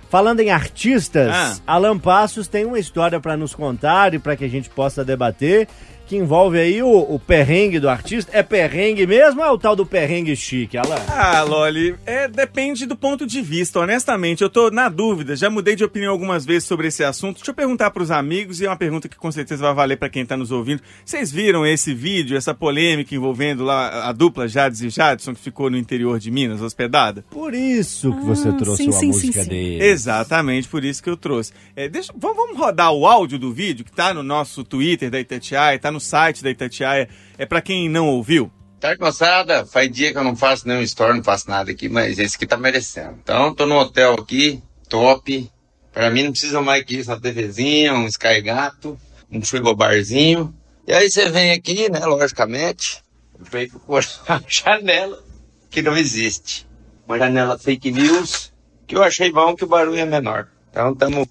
[0.10, 1.56] Falando em artistas, Ah.
[1.66, 5.68] Alan Passos tem uma história pra nos contar e pra que a gente possa debater,
[6.06, 8.32] que envolve aí o, o perrengue do artista.
[8.38, 10.98] É perrengue mesmo ou é o tal do perrengue chique, Alan?
[11.08, 14.42] Ah, Loli, é, depende do ponto de vista, honestamente.
[14.44, 17.38] Eu tô na dúvida, já mudei de opinião algumas vezes sobre esse assunto.
[17.38, 20.10] Deixa eu perguntar pros amigos, e é uma pergunta que com certeza vai valer pra
[20.10, 20.82] quem tá nos ouvindo.
[21.06, 25.70] Vocês viram esse vídeo, essa polêmica envolvendo lá a dupla Jades e Jadson, que ficou
[25.70, 27.24] no interior de Minas, hospedada?
[27.30, 29.50] Por isso que você Ah, trouxe sim, a sim, música sim, sim.
[29.50, 29.84] dele.
[29.84, 31.54] Exatamente, por isso que eu trouxe.
[31.76, 35.20] É, deixa, vamos, vamos rodar o áudio do vídeo que tá no nosso Twitter da
[35.20, 37.08] Itatiaia, tá no site da Itatiaia.
[37.38, 38.52] É pra quem não ouviu.
[38.84, 39.66] Tarde, moçada.
[39.66, 42.46] Faz dia que eu não faço nenhum story, não faço nada aqui, mas esse aqui
[42.46, 43.18] tá merecendo.
[43.24, 45.50] Então, tô no hotel aqui, top.
[45.94, 49.00] Pra mim não precisa mais que isso, uma TVzinha, um Sky Gato,
[49.32, 50.54] um frigobarzinho.
[50.86, 53.02] E aí você vem aqui, né, logicamente,
[53.40, 55.24] vem procurar a janela
[55.70, 56.68] que não existe.
[57.08, 58.52] Uma janela fake news,
[58.86, 60.50] que eu achei bom que o barulho é menor.
[60.70, 61.28] Então, estamos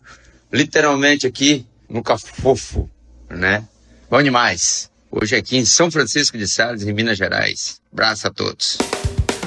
[0.51, 2.88] literalmente aqui no cafofo,
[3.29, 3.68] né?
[4.12, 4.90] Bom demais.
[5.11, 7.81] Hoje aqui em São Francisco de Sales, em Minas Gerais.
[7.90, 8.77] Abraço a todos.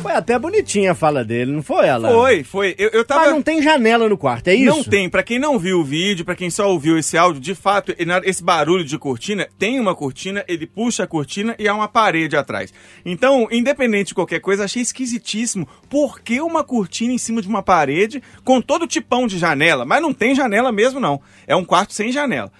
[0.01, 2.09] Foi até bonitinha a fala dele, não foi, Alan?
[2.09, 2.75] Foi, foi.
[2.75, 3.25] Eu, eu tava.
[3.25, 4.75] Mas não tem janela no quarto, é isso?
[4.75, 5.07] Não tem.
[5.07, 8.27] Pra quem não viu o vídeo, pra quem só ouviu esse áudio, de fato, e
[8.27, 12.35] esse barulho de cortina, tem uma cortina, ele puxa a cortina e há uma parede
[12.35, 12.73] atrás.
[13.05, 15.67] Então, independente de qualquer coisa, achei esquisitíssimo.
[15.87, 19.85] Por que uma cortina em cima de uma parede com todo tipão de janela?
[19.85, 21.21] Mas não tem janela mesmo, não.
[21.45, 22.51] É um quarto sem janela.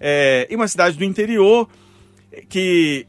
[0.00, 1.68] É, e uma cidade do interior
[2.48, 3.06] que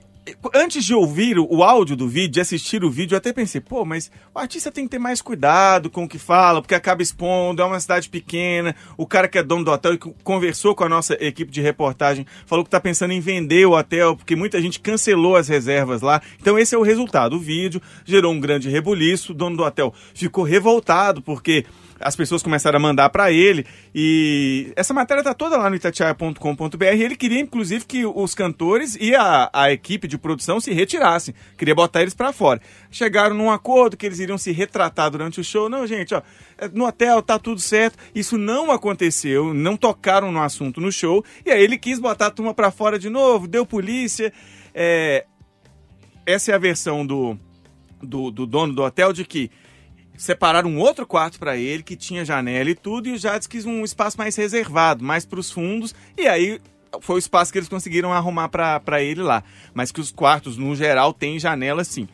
[0.53, 3.85] antes de ouvir o áudio do vídeo, de assistir o vídeo, eu até pensei, pô,
[3.85, 7.61] mas o artista tem que ter mais cuidado com o que fala, porque acaba expondo,
[7.61, 10.89] é uma cidade pequena, o cara que é dono do hotel e conversou com a
[10.89, 14.79] nossa equipe de reportagem, falou que tá pensando em vender o hotel, porque muita gente
[14.79, 16.21] cancelou as reservas lá.
[16.39, 17.35] Então esse é o resultado.
[17.35, 21.65] O vídeo gerou um grande rebuliço, o dono do hotel ficou revoltado, porque
[21.99, 26.83] as pessoas começaram a mandar para ele e essa matéria tá toda lá no itatiaia.com.br.
[26.83, 31.75] Ele queria inclusive que os cantores e a, a equipe de produção se retirassem, queria
[31.75, 32.61] botar eles para fora.
[32.91, 35.69] Chegaram num acordo que eles iriam se retratar durante o show.
[35.69, 36.21] Não, gente, ó,
[36.57, 37.97] é, no hotel tá tudo certo.
[38.13, 42.31] Isso não aconteceu, não tocaram no assunto no show e aí ele quis botar a
[42.31, 44.31] turma para fora de novo, deu polícia.
[44.73, 45.25] É,
[46.25, 47.37] essa é a versão do,
[48.01, 49.49] do, do dono do hotel de que
[50.17, 53.65] separaram um outro quarto para ele que tinha janela e tudo e o Jades quis
[53.65, 56.59] um espaço mais reservado, mais para os fundos e aí
[57.01, 59.43] foi o espaço que eles conseguiram arrumar para ele lá.
[59.73, 62.07] Mas que os quartos, no geral, têm janela sim.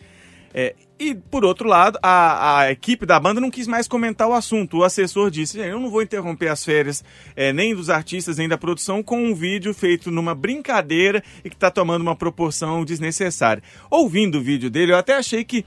[0.54, 4.34] É, e, por outro lado, a, a, equipe da banda não quis mais comentar o
[4.34, 4.78] assunto.
[4.78, 7.04] O assessor disse: eu não vou interromper as férias
[7.36, 11.56] é, nem dos artistas, nem da produção com um vídeo feito numa brincadeira e que
[11.56, 13.64] está tomando uma proporção desnecessária.
[13.90, 15.66] Ouvindo o vídeo dele, eu até achei que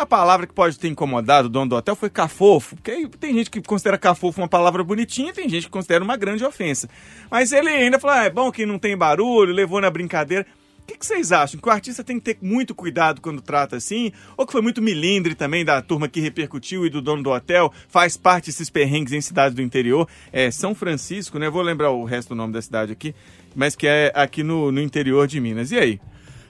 [0.00, 3.50] a palavra que pode ter incomodado o dono do hotel foi cafofo, porque tem gente
[3.50, 6.88] que considera cafofo uma palavra bonitinha, tem gente que considera uma grande ofensa.
[7.30, 10.46] Mas ele ainda falou: ah, é bom que não tem barulho, levou na brincadeira.
[10.82, 11.60] O que, que, vocês acham?
[11.60, 14.10] Que o artista tem que ter muito cuidado quando trata assim?
[14.36, 17.72] Ou que foi muito milindre também da turma que repercutiu e do dono do hotel?
[17.88, 20.08] Faz parte desses perrengues em cidades do interior?
[20.32, 21.48] É São Francisco, né?
[21.48, 23.14] Vou lembrar o resto do nome da cidade aqui,
[23.54, 25.70] mas que é aqui no, no interior de Minas.
[25.70, 26.00] E aí?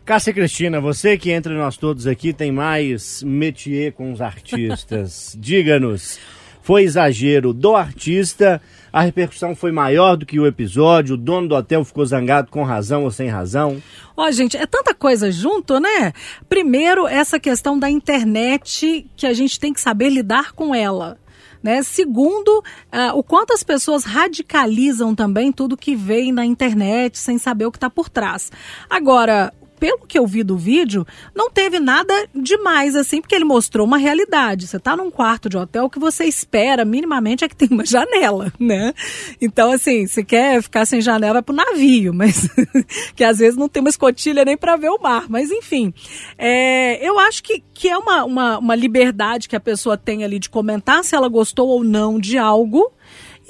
[0.04, 5.36] Cássia Cristina, você que entre nós todos aqui tem mais métier com os artistas.
[5.38, 6.18] Diga-nos,
[6.62, 8.60] foi exagero do artista?
[8.92, 11.14] A repercussão foi maior do que o episódio?
[11.14, 13.80] O dono do hotel ficou zangado com razão ou sem razão?
[14.16, 16.12] Ó, oh, gente, é tanta coisa junto, né?
[16.48, 21.18] Primeiro, essa questão da internet que a gente tem que saber lidar com ela.
[21.62, 21.82] Né?
[21.82, 27.66] Segundo, uh, o quanto as pessoas radicalizam também tudo que vem na internet sem saber
[27.66, 28.50] o que está por trás.
[28.88, 33.86] Agora, pelo que eu vi do vídeo, não teve nada demais, assim, porque ele mostrou
[33.86, 34.66] uma realidade.
[34.66, 37.86] Você está num quarto de hotel, o que você espera minimamente é que tem uma
[37.86, 38.92] janela, né?
[39.40, 42.46] Então, assim, se quer ficar sem janela é pro navio, mas
[43.16, 45.24] que às vezes não tem uma escotilha nem para ver o mar.
[45.30, 45.94] Mas, enfim,
[46.36, 50.38] é, eu acho que, que é uma, uma, uma liberdade que a pessoa tem ali
[50.38, 52.92] de comentar se ela gostou ou não de algo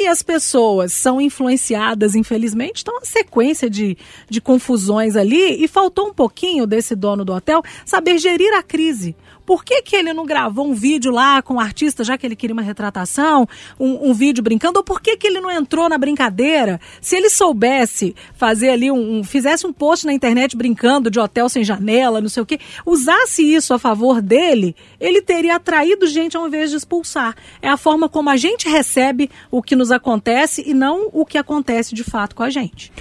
[0.00, 3.98] e as pessoas são influenciadas, infelizmente, então uma sequência de,
[4.30, 9.14] de confusões ali e faltou um pouquinho desse dono do hotel saber gerir a crise.
[9.50, 12.36] Por que, que ele não gravou um vídeo lá com o artista, já que ele
[12.36, 13.48] queria uma retratação,
[13.80, 14.78] um, um vídeo brincando?
[14.78, 16.80] Ou por que, que ele não entrou na brincadeira?
[17.00, 21.48] Se ele soubesse fazer ali um, um fizesse um post na internet brincando de hotel
[21.48, 26.36] sem janela, não sei o quê, usasse isso a favor dele, ele teria atraído gente
[26.36, 27.34] ao invés de expulsar.
[27.60, 31.36] É a forma como a gente recebe o que nos acontece e não o que
[31.36, 32.92] acontece de fato com a gente.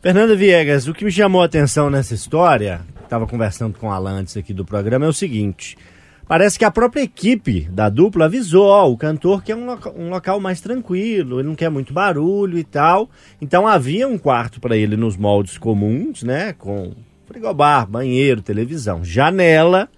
[0.00, 4.20] Fernanda Viegas, o que me chamou a atenção nessa história, estava conversando com o Alan
[4.20, 5.76] antes aqui do programa, é o seguinte.
[6.30, 10.10] Parece que a própria equipe da dupla avisou, ó, o cantor quer um, loca um
[10.10, 13.10] local mais tranquilo, ele não quer muito barulho e tal.
[13.42, 16.52] Então havia um quarto para ele nos moldes comuns, né?
[16.52, 16.92] Com
[17.26, 19.88] frigobar, banheiro, televisão, janela.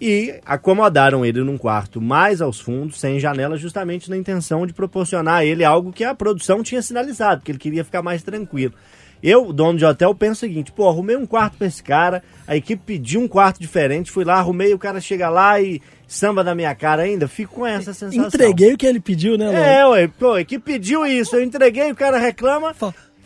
[0.00, 5.36] E acomodaram ele num quarto mais aos fundos, sem janela, justamente na intenção de proporcionar
[5.36, 8.74] a ele algo que a produção tinha sinalizado, que ele queria ficar mais tranquilo.
[9.22, 12.56] Eu, dono de hotel, penso o seguinte: pô, arrumei um quarto pra esse cara, a
[12.56, 16.54] equipe pediu um quarto diferente, fui lá, arrumei, o cara chega lá e samba na
[16.54, 18.28] minha cara ainda, fico com essa sensação.
[18.28, 19.64] Entreguei o que ele pediu, né, Léo?
[19.64, 22.74] É, ué, pô, a equipe pediu isso, eu entreguei, o cara reclama.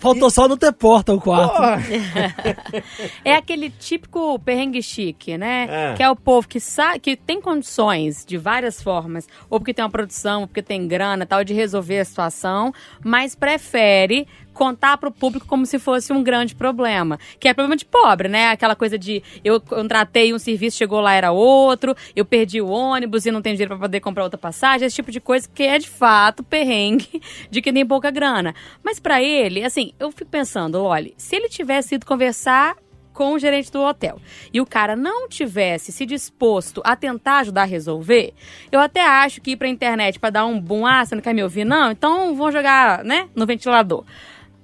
[0.00, 0.30] Faltou e...
[0.30, 1.60] só não ter porta o quarto.
[3.22, 5.68] é aquele típico perrengue chique, né?
[5.70, 5.94] É.
[5.94, 9.84] Que é o povo que sabe que tem condições de várias formas, ou porque tem
[9.84, 12.72] uma produção, ou porque tem grana, tal, de resolver a situação,
[13.04, 14.26] mas prefere
[14.60, 17.18] contar para o público como se fosse um grande problema.
[17.38, 18.50] Que é problema de pobre, né?
[18.50, 23.24] Aquela coisa de eu contratei um serviço, chegou lá, era outro, eu perdi o ônibus
[23.24, 25.78] e não tenho dinheiro para poder comprar outra passagem, esse tipo de coisa que é
[25.78, 28.54] de fato perrengue de que tem pouca grana.
[28.84, 32.76] Mas para ele, assim, eu fico pensando, olha, se ele tivesse ido conversar
[33.14, 34.20] com o gerente do hotel
[34.52, 38.34] e o cara não tivesse se disposto a tentar ajudar a resolver,
[38.70, 41.34] eu até acho que ir pra internet para dar um boom, ah, você não quer
[41.34, 41.90] me ouvir, não?
[41.90, 44.04] Então vão jogar, né, no ventilador.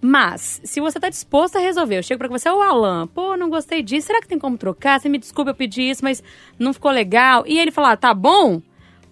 [0.09, 3.51] Mas, se você tá disposto a resolver, eu chego pra você, ô Alan, pô, não
[3.51, 5.01] gostei disso, será que tem como trocar?
[5.01, 6.23] Você me desculpa, eu pedi isso, mas
[6.57, 7.43] não ficou legal.
[7.45, 8.63] E ele falar, tá bom?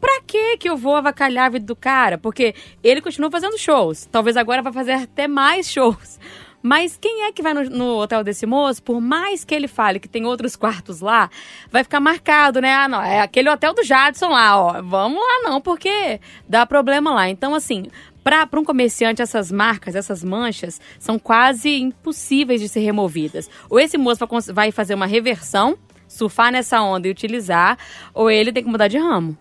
[0.00, 2.16] Pra que que eu vou avacalhar a vida do cara?
[2.16, 4.07] Porque ele continua fazendo shows.
[4.07, 6.20] Talvez agora vai fazer até mais shows.
[6.62, 9.98] Mas quem é que vai no, no, hotel desse moço, por mais que ele fale
[9.98, 11.28] que tem outros quartos lá,
[11.72, 12.72] vai ficar marcado, né?
[12.72, 14.80] Ah, não, é aquele hotel do Jadson lá, ó.
[14.80, 17.28] Vamos lá não, porque dá problema lá.
[17.28, 17.87] Então, assim,
[18.25, 23.51] para um comerciante, essas marcas, essas manchas, são quase impossíveis de ser removidas.
[23.69, 25.77] Ou esse moço vai fazer uma reversão,
[26.09, 27.79] surfar nessa onda e utilizar,
[28.15, 29.37] ou ele tem que mudar de ramo.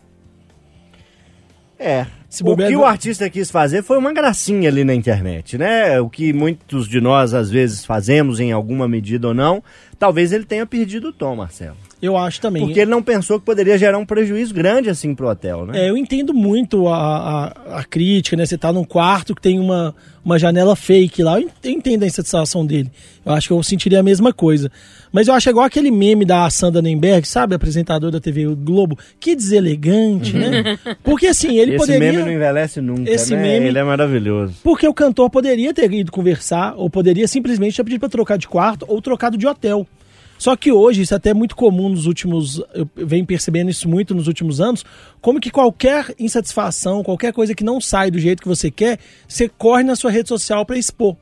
[1.79, 2.05] É.
[2.43, 5.99] o que o artista quis fazer foi uma gracinha ali na internet, né?
[5.99, 9.63] O que muitos de nós às vezes fazemos em alguma medida ou não.
[9.97, 11.77] Talvez ele tenha perdido o tom, Marcelo.
[12.03, 12.61] Eu acho também.
[12.65, 15.85] Porque ele não pensou que poderia gerar um prejuízo grande assim pro hotel, né?
[15.85, 18.45] É, eu entendo muito a, a, a crítica, né?
[18.45, 21.39] Você tá num quarto que tem uma, uma janela fake lá.
[21.39, 22.91] Eu entendo a insatisfação dele.
[23.25, 24.69] Eu acho que eu sentiria a mesma coisa.
[25.13, 27.55] Mas eu acho igual aquele meme da Sandra Nemberg, sabe?
[27.55, 28.97] Apresentador da TV Globo.
[29.17, 30.77] Que deselegante, né?
[31.03, 32.05] Porque assim, ele Esse poderia.
[32.09, 33.41] Esse meme não envelhece nunca, esse né?
[33.41, 34.55] meme- Ele é maravilhoso.
[34.61, 38.47] Porque o cantor poderia ter ido conversar, ou poderia simplesmente ter pedido pra trocar de
[38.47, 39.87] quarto ou trocado de hotel.
[40.37, 42.61] Só que hoje, isso é até muito comum nos últimos.
[42.73, 44.83] Eu venho percebendo isso muito nos últimos anos,
[45.21, 49.47] como que qualquer insatisfação, qualquer coisa que não sai do jeito que você quer, você
[49.47, 51.15] corre na sua rede social pra expor.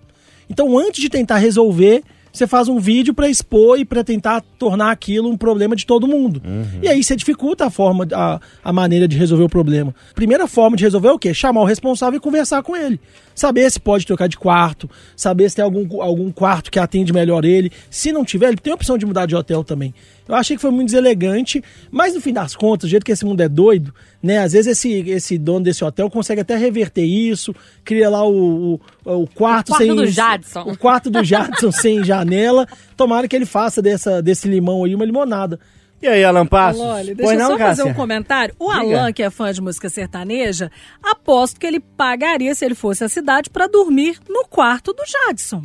[0.50, 4.92] Então, antes de tentar resolver, você faz um vídeo pra expor e pra tentar tornar
[4.92, 6.42] aquilo um problema de todo mundo.
[6.82, 9.94] E aí você dificulta a forma, a, a maneira de resolver o problema.
[10.16, 11.34] Primeira forma de resolver é o quê?
[11.34, 13.00] Chamar o responsável e conversar com ele.
[13.36, 17.44] Saber se pode trocar de quarto, saber se tem algum, algum quarto que atende melhor
[17.44, 17.72] ele.
[17.90, 19.94] Se não tiver, ele tem a opção de mudar de hotel também.
[20.28, 23.26] Eu achei que foi muito deselegante, mas no fim das contas, do jeito que esse
[23.26, 24.40] mundo é doido, né?
[24.40, 27.54] Às vezes esse, esse dono desse hotel consegue até reverter isso,
[27.84, 28.82] cria lá o, o,
[29.24, 29.96] o quarto, O quarto sem.
[29.96, 30.62] do Jadson.
[30.62, 32.68] O quarto do Jadson sem janela.
[32.96, 35.60] Tomara que ele faça dessa, desse limão aí uma limonada.
[36.02, 36.82] E aí, Alan Passos?
[36.82, 37.86] Olha, deixa Pois eu não, só fazer Cássia?
[37.86, 38.56] um comentário.
[38.58, 38.80] O Diga.
[39.00, 40.72] Alan, que é fã de música sertaneja,
[41.04, 45.62] aposto que ele pagaria, se ele fosse à cidade, pra dormir no quarto do Jadson.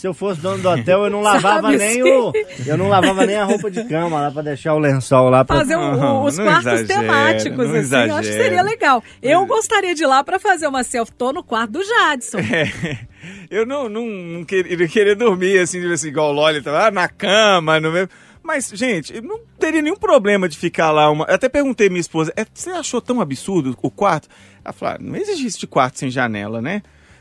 [0.00, 2.02] Se eu fosse dono do hotel, eu não lavava Sabe nem sim.
[2.02, 2.32] o.
[2.64, 5.56] Eu não lavava nem a roupa de cama lá pra deixar o lençol lá pra.
[5.58, 8.08] Fazer o- Não, os quartos exagera, temáticos, assim.
[8.08, 9.04] Eu acho que seria legal.
[9.20, 11.12] Eu gostaria de ir lá pra fazer uma selfie.
[11.12, 12.38] Tô no quarto do Jadson.
[12.38, 12.98] É,
[13.50, 17.06] eu não, não, não queria, queria dormir assim, assim, igual o Loli, tá lá na
[17.06, 18.08] cama, no mesmo.
[18.42, 21.10] Mas, gente, não teria nenhum problema de ficar lá.
[21.10, 21.26] Uma...
[21.26, 24.28] Eu até perguntei à minha esposa, "É, você achou tão absurdo o quarto?
[24.64, 26.80] Ela falou, ah, não existe quarto sem janela, né?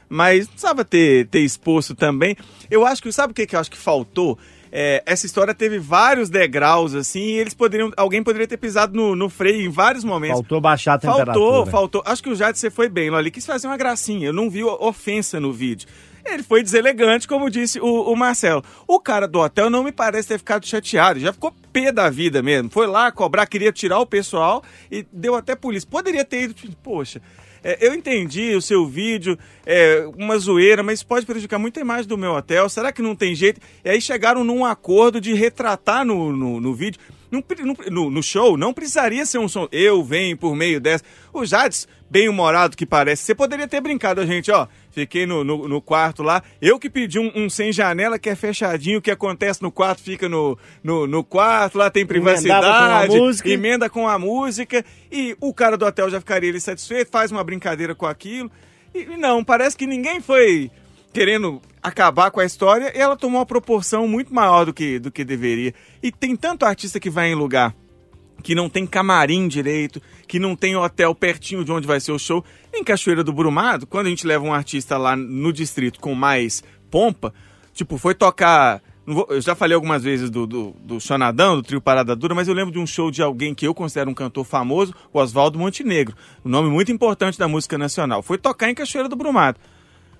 [0.09, 2.35] Mas não precisava ter, ter exposto também.
[2.69, 4.37] Eu acho que, sabe o que, que eu acho que faltou?
[4.71, 7.91] É, essa história teve vários degraus, assim, e eles poderiam.
[7.97, 10.39] Alguém poderia ter pisado no, no freio em vários momentos.
[10.39, 11.33] Faltou baixar a temperatura.
[11.33, 12.03] Faltou, faltou.
[12.05, 13.31] Acho que o Jade você foi bem, Loli.
[13.31, 14.27] Quis fazer uma gracinha.
[14.27, 15.87] Eu não vi ofensa no vídeo.
[16.23, 18.63] Ele foi deselegante, como disse o, o Marcelo.
[18.87, 21.19] O cara do hotel não me parece ter ficado chateado.
[21.19, 22.69] Já ficou pé da vida mesmo.
[22.69, 25.89] Foi lá cobrar, queria tirar o pessoal e deu até polícia.
[25.89, 26.55] Poderia ter ido.
[26.83, 27.21] Poxa.
[27.63, 32.07] É, eu entendi o seu vídeo, é, uma zoeira, mas pode prejudicar muito a imagem
[32.07, 32.69] do meu hotel.
[32.69, 33.61] Será que não tem jeito?
[33.83, 36.99] E aí chegaram num acordo de retratar no, no, no vídeo.
[37.31, 37.43] Não
[37.91, 39.67] no, no show, não precisaria ser um som.
[39.71, 41.03] Eu venho por meio dessa.
[41.31, 44.67] O Jades, bem humorado que parece, você poderia ter brincado a gente, ó.
[44.91, 46.41] Fiquei no, no, no quarto lá.
[46.59, 50.01] Eu que pedi um, um sem janela que é fechadinho, o que acontece no quarto
[50.01, 53.49] fica no, no, no quarto, lá tem privacidade, com a música.
[53.49, 54.83] emenda com a música.
[55.11, 58.51] E o cara do hotel já ficaria ali satisfeito, faz uma brincadeira com aquilo.
[58.93, 60.71] E não, parece que ninguém foi
[61.13, 65.11] querendo acabar com a história e ela tomou uma proporção muito maior do que, do
[65.11, 65.73] que deveria.
[66.03, 67.73] E tem tanto artista que vai em lugar
[68.41, 72.19] que não tem camarim direito, que não tem hotel pertinho de onde vai ser o
[72.19, 72.43] show.
[72.73, 76.63] Em Cachoeira do Brumado, quando a gente leva um artista lá no distrito com mais
[76.89, 77.33] pompa,
[77.73, 78.81] tipo, foi tocar.
[79.27, 82.53] Eu já falei algumas vezes do, do, do Chonadão, do trio Parada Dura, mas eu
[82.53, 86.15] lembro de um show de alguém que eu considero um cantor famoso, o Oswaldo Montenegro,
[86.45, 88.21] um nome muito importante da música nacional.
[88.21, 89.59] Foi tocar em Cachoeira do Brumado.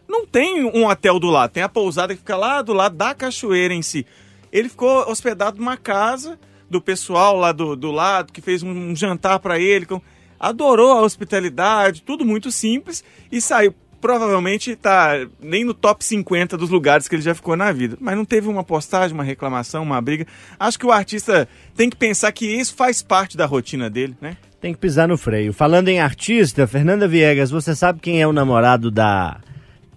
[0.10, 3.13] Não tem um hotel do lado, tem a pousada que fica lá do lado da
[3.13, 4.06] cachoeira em si.
[4.52, 9.38] Ele ficou hospedado numa casa do pessoal lá do, do lado, que fez um, jantar
[9.39, 10.02] para ele, com-
[10.39, 13.74] adorou a hospitalidade, tudo muito simples e saiu.
[14.02, 17.98] Provavelmente tá nem no top 50 dos lugares que ele já ficou na vida.
[18.00, 20.26] Mas não teve uma postagem, uma reclamação, uma briga.
[20.58, 24.38] Acho que o artista tem que pensar que isso faz parte da rotina dele, né?
[24.62, 25.52] Tem que pisar no freio.
[25.52, 29.38] Falando em artista, Fernanda Viegas, você sabe quem é o namorado da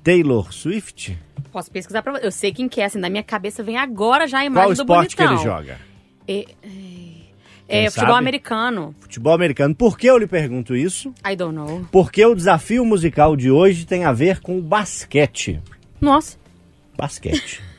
[0.02, 1.18] Taylor Swift?
[1.50, 2.26] Posso pesquisar pra você.
[2.26, 4.74] Eu sei quem que é, assim, na minha cabeça vem agora já a Qual imagem
[4.74, 5.42] do esporte que bonitão.
[5.42, 5.78] ele joga?
[6.26, 6.46] É,
[7.68, 8.18] é, é futebol sabe?
[8.18, 8.94] americano.
[9.00, 9.74] Futebol americano.
[9.74, 11.12] Por que eu lhe pergunto isso?
[11.26, 11.86] I don't know.
[11.90, 15.60] Porque o desafio musical de hoje tem a ver com o basquete.
[16.00, 16.36] Nossa.
[16.96, 17.62] Basquete.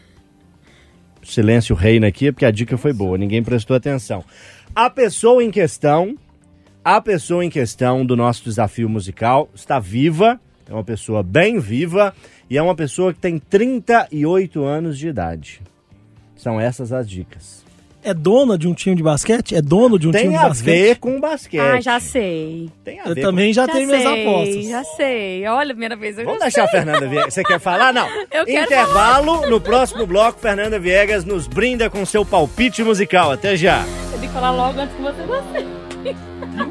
[1.23, 4.23] Silêncio reina aqui, porque a dica foi boa, ninguém prestou atenção.
[4.75, 6.17] A pessoa em questão,
[6.83, 12.13] a pessoa em questão do nosso desafio musical está viva, é uma pessoa bem viva
[12.49, 15.62] e é uma pessoa que tem 38 anos de idade.
[16.36, 17.63] São essas as dicas.
[18.06, 19.56] É dona de um time de basquete?
[19.56, 20.65] É dono de um time Tem de a basquete?
[20.65, 21.62] ver com basquete.
[21.62, 22.69] Ah, já sei.
[22.84, 24.65] Tem a Eu ver também já, já tenho sei, minhas apostas.
[24.67, 25.47] Já sei.
[25.47, 26.80] Olha, primeira vez eu Vamos já deixar a sei.
[26.82, 27.34] Fernanda Viegas.
[27.34, 27.93] Você quer falar?
[27.93, 28.06] Não.
[28.30, 29.49] Eu quero Intervalo.
[29.49, 33.32] No próximo bloco, Fernanda Viegas nos brinda com seu palpite musical.
[33.32, 33.86] Até já.
[34.12, 35.65] Eu tenho que falar logo antes que você você.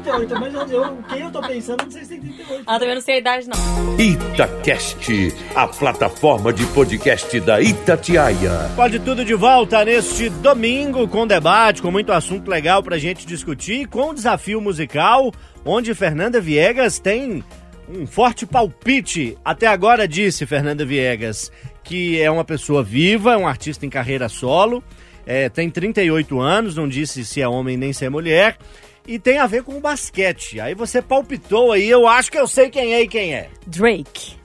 [0.01, 2.63] 38, mas eu, quem eu tô pensando, não sei se tem 38.
[2.65, 3.99] Ah, também não sei a idade, não.
[3.99, 8.71] Itacast, a plataforma de podcast da Itatiaia.
[8.75, 13.87] Pode tudo de volta neste domingo com debate, com muito assunto legal pra gente discutir,
[13.87, 15.31] com o desafio musical,
[15.65, 17.43] onde Fernanda Viegas tem
[17.87, 19.37] um forte palpite.
[19.43, 21.51] Até agora disse Fernanda Viegas
[21.83, 24.81] que é uma pessoa viva, é um artista em carreira solo,
[25.25, 28.57] é, tem 38 anos, não disse se é homem nem se é mulher.
[29.07, 30.59] E tem a ver com o basquete.
[30.59, 33.49] Aí você palpitou aí, eu acho que eu sei quem é e quem é.
[33.65, 34.42] Drake.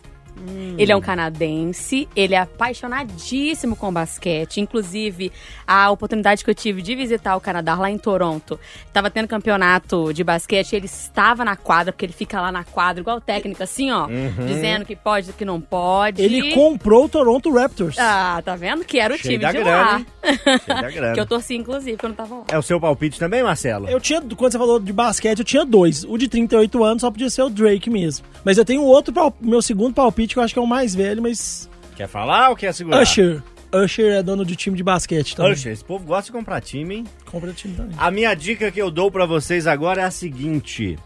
[0.76, 4.60] Ele é um canadense, ele é apaixonadíssimo com basquete.
[4.60, 5.32] Inclusive,
[5.66, 8.58] a oportunidade que eu tive de visitar o Canadá lá em Toronto,
[8.92, 13.00] tava tendo campeonato de basquete, ele estava na quadra, porque ele fica lá na quadra,
[13.00, 14.06] igual o técnico, assim, ó,
[14.46, 16.22] dizendo que pode, que não pode.
[16.22, 17.96] Ele comprou o Toronto Raptors.
[17.98, 18.84] Ah, tá vendo?
[18.84, 20.06] Que era o Cheio time da de grana, lá.
[20.24, 21.14] Cheio da grana.
[21.14, 22.44] que eu torci, inclusive, quando tava lá.
[22.48, 23.88] É o seu palpite também, Marcelo?
[23.88, 26.04] Eu tinha, quando você falou de basquete, eu tinha dois.
[26.04, 28.26] O de 38 anos só podia ser o Drake mesmo.
[28.44, 31.22] Mas eu tenho outro, meu segundo palpite, que eu acho que é o mais velho,
[31.22, 31.68] mas.
[31.96, 33.02] Quer falar ou quer segurar?
[33.02, 33.42] Usher.
[33.72, 35.52] Usher é dono de time de basquete também.
[35.52, 37.04] Usher, esse povo gosta de comprar time, hein?
[37.26, 37.94] Compra time também.
[37.98, 40.98] A minha dica que eu dou pra vocês agora é a seguinte: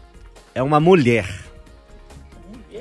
[0.55, 1.27] é uma mulher.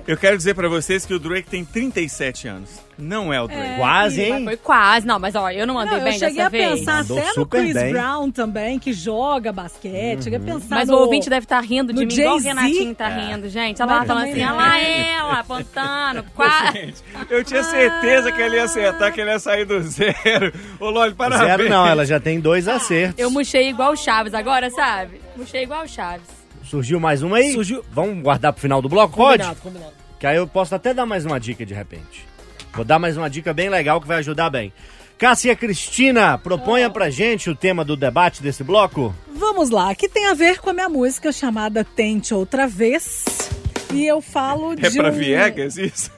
[0.06, 2.70] Eu quero dizer pra vocês que o Drake tem 37 anos.
[2.98, 3.76] Não é o Drake.
[3.76, 4.44] Quase, Mas hein?
[4.44, 5.06] foi quase.
[5.06, 6.80] Não, mas ó, eu não andei Não, bem eu cheguei dessa a vez.
[6.80, 7.92] pensar Mandou até no Chris bem.
[7.92, 10.24] Brown também, que joga basquete.
[10.24, 10.96] Cheguei a pensar Mas no...
[10.96, 12.40] o ouvinte deve estar rindo de no mim, igual o.
[12.40, 13.80] Renatinho tá rindo, gente.
[13.80, 16.72] Olha lá, falando assim, olha lá ela, apontando, quase.
[16.78, 20.52] Gente, eu tinha certeza que ele ia acertar, que ele ia sair do zero.
[20.80, 21.48] Ô, Loli, parabéns.
[21.48, 23.18] Zero não, ela já tem dois acertos.
[23.18, 25.20] Eu murchei igual o Chaves agora, sabe?
[25.36, 26.41] Murchei igual o Chaves.
[26.72, 27.52] Surgiu mais uma aí?
[27.52, 29.14] Surgiu- Vamos guardar pro final do bloco?
[29.14, 29.42] Pode?
[29.42, 29.92] Combinado, combinado.
[30.18, 32.26] Que aí eu posso até dar mais uma dica de repente.
[32.72, 34.72] Vou dar mais uma dica bem legal que vai ajudar bem.
[35.18, 39.14] Cássia Cristina, proponha pra gente o tema do debate desse bloco.
[39.34, 43.22] Vamos lá, que tem a ver com a minha música chamada Tente Outra Vez.
[43.92, 45.12] E eu falo de É pra um...
[45.12, 46.10] Viegas isso?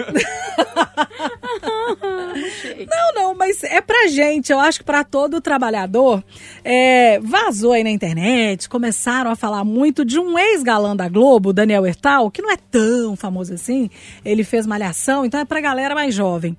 [2.88, 4.52] Não, não, mas é pra gente.
[4.52, 6.22] Eu acho que pra todo trabalhador.
[6.62, 11.86] É, vazou aí na internet, começaram a falar muito de um ex-galã da Globo, Daniel
[11.86, 13.90] Hertal, que não é tão famoso assim.
[14.24, 16.56] Ele fez malhação, então é pra galera mais jovem.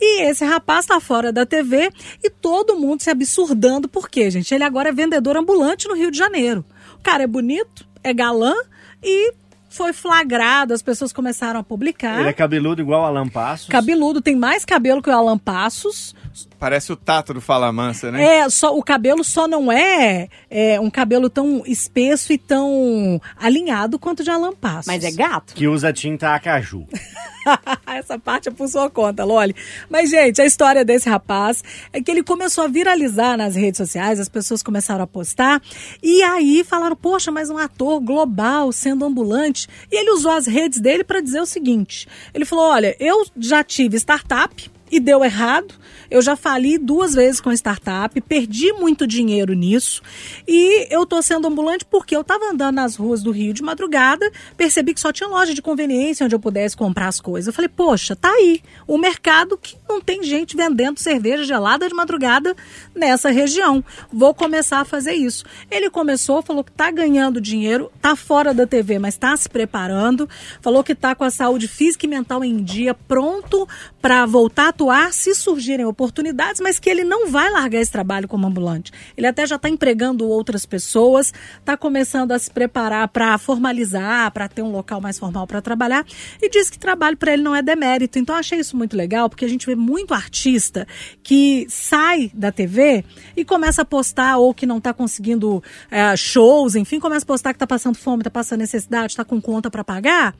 [0.00, 1.90] E esse rapaz tá fora da TV
[2.22, 3.88] e todo mundo se absurdando.
[3.88, 4.54] Por quê, gente?
[4.54, 6.64] Ele agora é vendedor ambulante no Rio de Janeiro.
[6.98, 8.54] O cara é bonito, é galã
[9.02, 9.32] e
[9.76, 12.20] foi flagrado, as pessoas começaram a publicar.
[12.20, 13.68] Ele é cabeludo igual o Alan Passos.
[13.68, 16.14] Cabeludo, tem mais cabelo que o Alan Passos.
[16.58, 18.38] Parece o Tato do Fala Mansa, né?
[18.38, 23.98] É, só o cabelo só não é, é, um cabelo tão espesso e tão alinhado
[23.98, 24.86] quanto o de Alan Passos.
[24.86, 25.54] Mas é gato.
[25.54, 26.86] Que usa tinta acaju.
[27.86, 29.54] Essa parte é por sua conta, Loli.
[29.88, 31.62] Mas, gente, a história desse rapaz
[31.92, 35.62] é que ele começou a viralizar nas redes sociais, as pessoas começaram a postar,
[36.02, 39.68] e aí falaram, poxa, mas um ator global sendo ambulante.
[39.90, 43.62] E ele usou as redes dele para dizer o seguinte: ele falou: olha, eu já
[43.62, 44.75] tive startup.
[44.90, 45.74] E deu errado.
[46.10, 50.02] Eu já fali duas vezes com startup, perdi muito dinheiro nisso.
[50.46, 54.30] E eu tô sendo ambulante porque eu tava andando nas ruas do Rio de madrugada,
[54.56, 57.48] percebi que só tinha loja de conveniência onde eu pudesse comprar as coisas.
[57.48, 58.62] Eu falei, poxa, tá aí.
[58.88, 62.54] Um mercado que não tem gente vendendo cerveja gelada de madrugada
[62.94, 63.84] nessa região.
[64.12, 65.44] Vou começar a fazer isso.
[65.70, 70.28] Ele começou, falou que tá ganhando dinheiro, tá fora da TV, mas tá se preparando.
[70.60, 73.66] Falou que tá com a saúde física e mental em dia, pronto
[74.06, 78.28] para voltar a atuar se surgirem oportunidades, mas que ele não vai largar esse trabalho
[78.28, 78.92] como ambulante.
[79.16, 84.46] Ele até já está empregando outras pessoas, está começando a se preparar para formalizar, para
[84.46, 86.06] ter um local mais formal para trabalhar
[86.40, 88.16] e diz que trabalho para ele não é demérito.
[88.16, 90.86] Então achei isso muito legal porque a gente vê muito artista
[91.20, 93.04] que sai da TV
[93.36, 97.52] e começa a postar ou que não está conseguindo é, shows, enfim, começa a postar
[97.52, 100.32] que está passando fome, está passando necessidade, está com conta para pagar,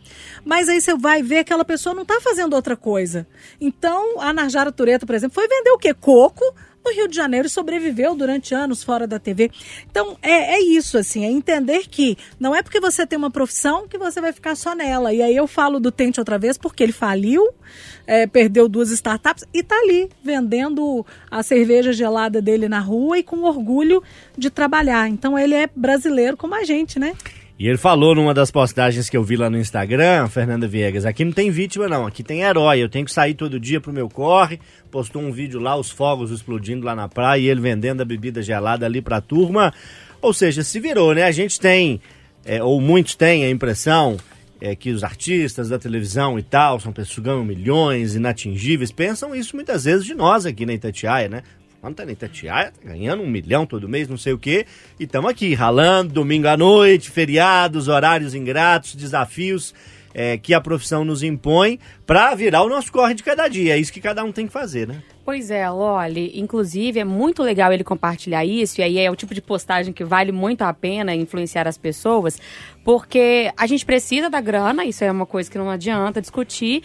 [0.45, 3.27] mas aí você vai ver que aquela pessoa não está fazendo outra coisa.
[3.61, 5.95] Então, a Narjara Tureta, por exemplo, foi vender o quê?
[5.95, 6.45] Coco
[6.87, 9.51] no Rio de Janeiro e sobreviveu durante anos fora da TV.
[9.91, 13.89] Então, é, é isso, assim, é entender que não é porque você tem uma profissão
[13.89, 15.13] que você vai ficar só nela.
[15.13, 17.49] E aí eu falo do Tente outra vez porque ele faliu,
[18.07, 23.23] é, perdeu duas startups e tá ali vendendo a cerveja gelada dele na rua e
[23.25, 24.03] com orgulho
[24.39, 25.09] de trabalhar.
[25.09, 27.15] Então, ele é brasileiro como a gente, né?
[27.59, 31.25] E ele falou numa das postagens que eu vi lá no Instagram, Fernanda Viegas, aqui
[31.25, 34.11] não tem vítima não, aqui tem herói, eu tenho que sair todo dia pro meu
[34.11, 38.05] corre, postou um vídeo lá, os fogos explodindo lá na praia e ele vendendo a
[38.05, 39.73] bebida gelada ali pra turma,
[40.21, 41.23] ou seja, se virou, né?
[41.23, 41.99] A gente tem,
[42.45, 44.19] é, ou muitos têm a impressão
[44.61, 49.35] é, que os artistas da televisão e tal são pessoas que ganham milhões, inatingíveis, pensam
[49.35, 51.43] isso muitas vezes de nós aqui na Itatiaia, né?
[51.87, 54.67] Quando tá na Itatiaia, tá ganhando um milhão todo mês, não sei o quê.
[54.99, 59.73] E estamos aqui, ralando, domingo à noite, feriados, horários ingratos, desafios
[60.13, 63.77] é, que a profissão nos impõe para virar o nosso corre de cada dia.
[63.77, 65.01] É isso que cada um tem que fazer, né?
[65.25, 66.33] Pois é, Loli.
[66.35, 70.03] Inclusive, é muito legal ele compartilhar isso, e aí é o tipo de postagem que
[70.03, 72.41] vale muito a pena influenciar as pessoas,
[72.83, 76.83] porque a gente precisa da grana, isso é uma coisa que não adianta discutir.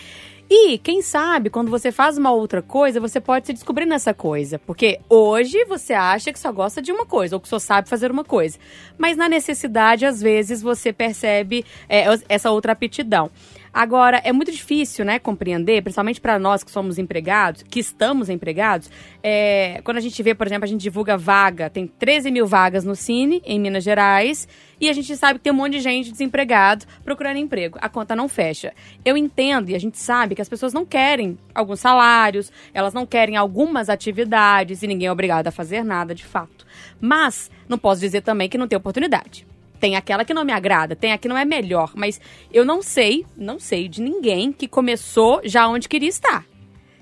[0.54, 4.60] E, quem sabe, quando você faz uma outra coisa, você pode se descobrir nessa coisa.
[4.60, 8.12] Porque hoje você acha que só gosta de uma coisa, ou que só sabe fazer
[8.12, 8.60] uma coisa.
[8.98, 13.32] Mas na necessidade, às vezes, você percebe é, essa outra aptidão.
[13.74, 18.92] Agora, é muito difícil, né, compreender, principalmente para nós que somos empregados, que estamos empregados,
[19.24, 22.84] é, quando a gente vê, por exemplo, a gente divulga vaga, tem 13 mil vagas
[22.84, 24.48] no Cine, em Minas Gerais,
[24.80, 27.78] e a gente sabe que tem um monte de gente desempregado procurando emprego.
[27.82, 28.74] A conta não fecha.
[29.06, 33.06] Eu entendo e a gente sabe que as pessoas não querem alguns salários, elas não
[33.06, 36.66] querem algumas atividades e ninguém é obrigado a fazer nada de fato.
[37.00, 39.51] Mas não posso dizer também que não tem oportunidade.
[39.82, 42.22] Tem aquela que não me agrada, tem a que não é melhor, mas
[42.54, 46.46] eu não sei, não sei de ninguém que começou já onde queria estar.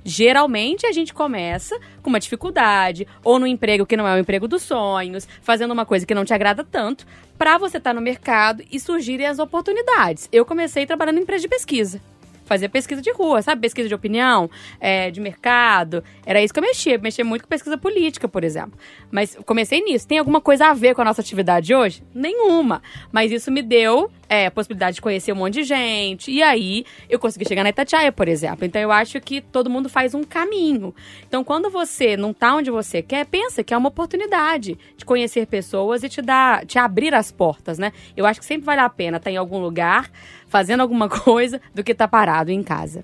[0.06, 4.48] Geralmente a gente começa com uma dificuldade, ou no emprego que não é o emprego
[4.48, 7.06] dos sonhos, fazendo uma coisa que não te agrada tanto,
[7.38, 10.30] para você estar tá no mercado e surgirem as oportunidades.
[10.32, 12.02] Eu comecei trabalhando em empresa de pesquisa
[12.50, 13.62] fazia pesquisa de rua, sabe?
[13.62, 16.04] Pesquisa de opinião, é, de mercado.
[16.26, 16.98] Era isso que eu mexia.
[16.98, 18.78] Mexia muito com pesquisa política, por exemplo.
[19.12, 20.08] Mas comecei nisso.
[20.08, 22.04] Tem alguma coisa a ver com a nossa atividade hoje?
[22.14, 22.82] Nenhuma.
[23.12, 26.32] Mas isso me deu é, a possibilidade de conhecer um monte de gente.
[26.32, 28.66] E aí eu consegui chegar na Itatiaia, por exemplo.
[28.66, 30.94] Então eu acho que todo mundo faz um caminho.
[31.28, 35.46] Então quando você não tá onde você quer, pensa que é uma oportunidade de conhecer
[35.48, 37.92] pessoas e te dar, te abrir as portas, né?
[38.18, 40.10] Eu acho que sempre vale a pena estar em algum lugar
[40.50, 43.04] fazendo alguma coisa do que tá parado em casa.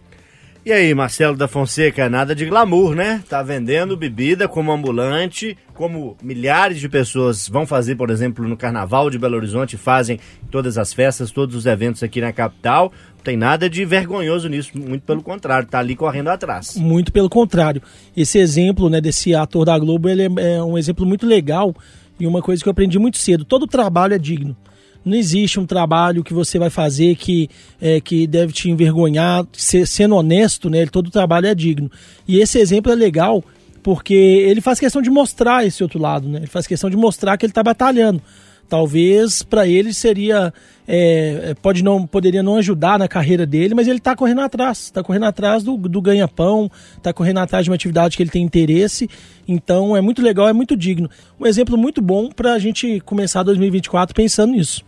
[0.66, 3.24] E aí, Marcelo da Fonseca, nada de glamour, né?
[3.30, 9.12] Tá vendendo bebida como ambulante, como milhares de pessoas vão fazer, por exemplo, no Carnaval
[9.12, 10.20] de Belo Horizonte, fazem
[10.50, 12.92] todas as festas, todos os eventos aqui na capital.
[13.16, 16.76] Não tem nada de vergonhoso nisso, muito pelo contrário, tá ali correndo atrás.
[16.76, 17.80] Muito pelo contrário.
[18.18, 21.76] Esse exemplo, né, desse ator da Globo, ele é, é um exemplo muito legal
[22.20, 23.46] e uma coisa que eu aprendi muito cedo.
[23.46, 24.58] Todo trabalho é digno.
[25.06, 27.48] Não existe um trabalho que você vai fazer que,
[27.80, 30.86] é, que deve te envergonhar, ser, sendo honesto, né?
[30.88, 31.92] Todo trabalho é digno.
[32.28, 33.44] E esse exemplo é legal
[33.84, 36.40] porque ele faz questão de mostrar esse outro lado, né?
[36.40, 38.20] Ele faz questão de mostrar que ele está batalhando.
[38.68, 40.54] Talvez para ele seria
[40.88, 44.84] é, é, pode não poderia não ajudar na carreira dele, mas ele está correndo atrás,
[44.84, 48.44] está correndo atrás do, do ganha-pão, está correndo atrás de uma atividade que ele tem
[48.44, 49.10] interesse.
[49.48, 51.10] Então é muito legal, é muito digno.
[51.40, 54.84] Um exemplo muito bom para a gente começar 2024 pensando nisso.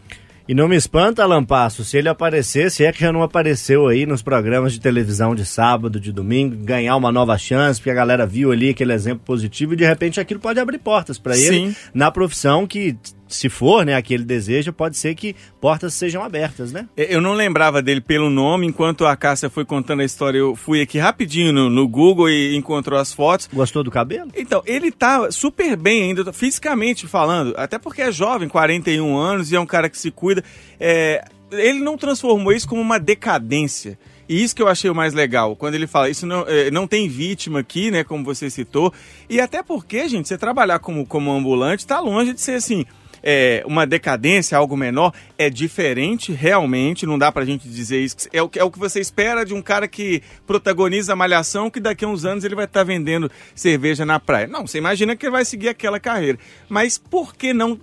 [0.48, 4.06] E não me espanta, Lampasso, se ele aparecer, se é que já não apareceu aí
[4.06, 8.26] nos programas de televisão de sábado, de domingo, ganhar uma nova chance, porque a galera
[8.26, 12.10] viu ali aquele exemplo positivo e de repente aquilo pode abrir portas para ele na
[12.10, 12.96] profissão que
[13.28, 16.88] se for, né, aquele desejo, pode ser que portas sejam abertas, né?
[16.96, 20.82] Eu não lembrava dele pelo nome, enquanto a Cássia foi contando a história, eu fui
[20.82, 23.50] aqui rapidinho no, no, Google e encontrou as fotos.
[23.52, 24.32] Gostou do cabelo?
[24.36, 29.56] Então, ele tá super bem ainda, fisicamente falando, até porque é jovem, 41 anos, e
[29.56, 30.44] é um cara que se cuida.
[30.80, 33.98] É, ele não transformou isso como uma decadência.
[34.30, 36.86] E isso que eu achei o mais legal, quando ele fala, isso não, é, não
[36.86, 38.94] tem vítima aqui, né, como você citou.
[39.30, 42.86] E até porque, gente, você trabalhar como, como ambulante está longe de ser assim,
[43.30, 48.16] é, uma decadência, algo menor, é diferente realmente, não dá pra gente dizer isso.
[48.32, 51.82] É o, é o que você espera de um cara que protagoniza a malhação, que
[51.82, 54.48] daqui a uns anos ele vai estar tá vendendo cerveja na praia.
[54.48, 56.40] Não, você imagina que ele vai seguir aquela carreira.
[56.70, 57.78] Mas por que não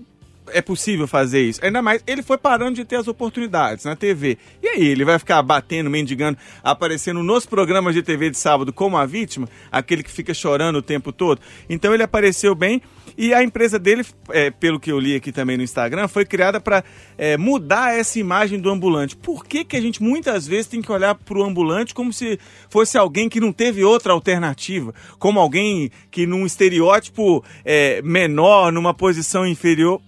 [0.48, 1.64] é possível fazer isso.
[1.64, 4.38] Ainda mais, ele foi parando de ter as oportunidades na TV.
[4.62, 8.96] E aí, ele vai ficar batendo, mendigando, aparecendo nos programas de TV de sábado como
[8.96, 11.40] a vítima, aquele que fica chorando o tempo todo.
[11.68, 12.82] Então ele apareceu bem
[13.16, 16.60] e a empresa dele, é, pelo que eu li aqui também no Instagram, foi criada
[16.60, 16.82] para
[17.16, 19.16] é, mudar essa imagem do ambulante.
[19.16, 22.38] Por que, que a gente muitas vezes tem que olhar para o ambulante como se
[22.68, 24.92] fosse alguém que não teve outra alternativa?
[25.18, 30.00] Como alguém que num estereótipo é, menor, numa posição inferior?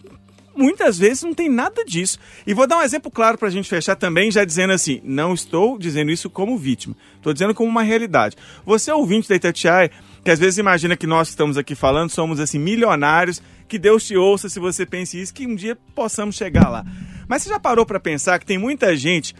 [0.56, 2.18] Muitas vezes não tem nada disso.
[2.46, 5.34] E vou dar um exemplo claro para a gente fechar também, já dizendo assim: não
[5.34, 8.36] estou dizendo isso como vítima, estou dizendo como uma realidade.
[8.64, 9.90] Você é ouvinte da Itatiaia,
[10.24, 14.04] que às vezes imagina que nós que estamos aqui falando somos assim milionários, que Deus
[14.04, 16.84] te ouça se você pense isso, que um dia possamos chegar lá.
[17.28, 19.34] Mas você já parou para pensar que tem muita gente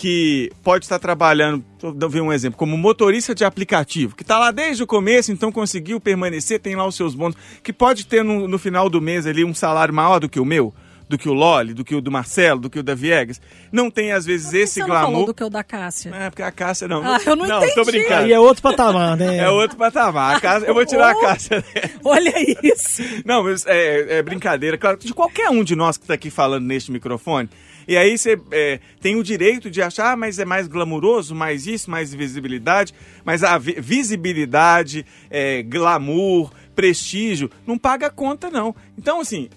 [0.00, 4.50] que pode estar trabalhando, vou ver um exemplo, como motorista de aplicativo, que está lá
[4.50, 8.48] desde o começo, então conseguiu permanecer, tem lá os seus bônus, que pode ter no,
[8.48, 10.72] no, final do mês ali um salário maior do que o meu,
[11.06, 13.42] do que o Loli, do que o do Marcelo, do que o da Viegas.
[13.70, 15.02] Não tem, às vezes, esse você glamour.
[15.02, 16.14] Não falou do que o da Cássia.
[16.14, 17.04] É, porque a Cássia não.
[17.04, 17.74] Ah, eu não, não entendi.
[17.74, 18.24] tô brincando.
[18.24, 19.36] Aí é outro patamar, né?
[19.36, 20.36] É outro patamar.
[20.36, 21.62] A Cássia, eu vou tirar oh, a Cássia.
[22.02, 22.32] Olha
[22.62, 23.02] isso.
[23.26, 24.78] Não, mas é, é brincadeira.
[24.78, 27.50] Claro, de qualquer um de nós que está aqui falando neste microfone,
[27.86, 31.66] e aí você é, tem o direito de achar, ah, mas é mais glamuroso, mais
[31.66, 32.94] isso, mais visibilidade.
[33.24, 38.74] Mas a visibilidade, é, glamour, prestígio, não paga conta, não.
[38.96, 39.48] Então, assim,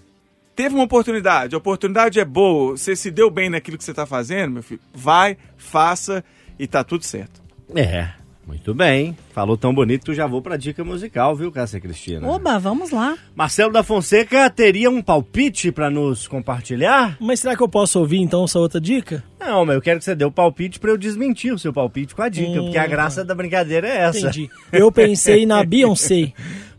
[0.55, 4.05] teve uma oportunidade, a oportunidade é boa, você se deu bem naquilo que você está
[4.05, 6.23] fazendo, meu filho, vai, faça
[6.57, 7.41] e tá tudo certo.
[7.75, 8.09] É,
[8.45, 9.15] muito bem.
[9.33, 12.27] Falou tão bonito já vou pra dica musical, viu, Cássia Cristina?
[12.27, 13.17] Oba, vamos lá.
[13.35, 17.17] Marcelo da Fonseca teria um palpite pra nos compartilhar?
[17.19, 19.23] Mas será que eu posso ouvir então essa outra dica?
[19.39, 22.13] Não, mas eu quero que você dê o palpite pra eu desmentir o seu palpite
[22.13, 24.19] com a dica, Hum, porque a graça da brincadeira é essa.
[24.27, 24.49] Entendi.
[24.71, 26.33] Eu pensei na Beyoncé,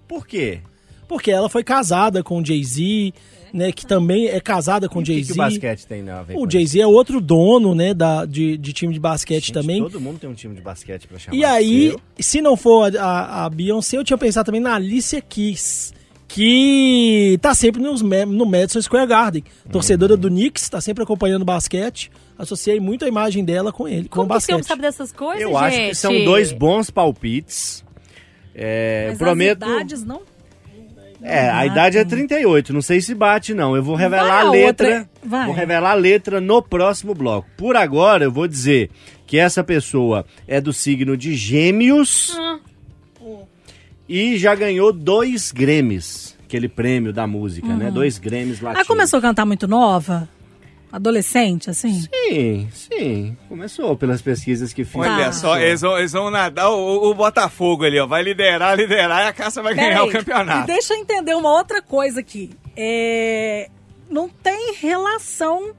[0.07, 0.61] Por quê?
[1.07, 3.13] porque ela foi casada com o Jay-Z,
[3.55, 3.71] né?
[3.71, 5.33] Que também é casada com o O que, que Jay-Z.
[5.33, 8.93] o basquete tem a ver O Jay-Z é outro dono, né, da, de, de time
[8.93, 9.81] de basquete Gente, também.
[9.81, 11.37] Todo mundo tem um time de basquete pra chamar.
[11.37, 12.01] E aí, seu.
[12.19, 15.95] se não for a, a, a Beyoncé, eu tinha pensado também na Alicia Keys,
[16.27, 19.45] que tá sempre nos, no Madison Square Garden.
[19.71, 22.11] Torcedora do Knicks, tá sempre acompanhando basquete.
[22.37, 24.65] Associei muito a imagem dela com ele, com o Como homem basquete.
[24.65, 25.59] sabe dessas coisas, Eu gente?
[25.63, 27.85] acho que são dois bons palpites.
[28.53, 29.63] É, Mas prometo.
[29.65, 30.23] as idades não...
[31.27, 33.75] É, a idade é 38, não sei se bate não.
[33.75, 34.87] Eu vou revelar Vai a letra.
[34.89, 35.47] outra- vai.
[35.47, 37.49] Vou revelar a letra no próximo bloco.
[37.57, 38.91] Por agora eu vou dizer
[39.27, 42.59] que essa pessoa é do signo de Gêmeos Ah.
[44.09, 47.91] e já ganhou dois Grêmios, aquele prêmio da música, né?
[47.91, 48.85] Dois Grêmios latinos.
[48.85, 50.29] Ah, começou a cantar muito nova?
[50.97, 52.03] Adolescente, assim?
[52.29, 53.37] Sim, sim.
[53.49, 54.95] Começou pelas pesquisas que fiz.
[54.95, 55.33] Olha Tá.
[55.33, 58.07] só, eles vão, eles vão nadar o, o Botafogo ali, ó.
[58.07, 60.63] Vai liderar, liderar e a Caça vai ganhar Peraí, o campeonato.
[60.71, 62.51] E deixa eu entender uma outra coisa aqui.
[62.77, 63.69] É,
[64.09, 65.75] Não tem relação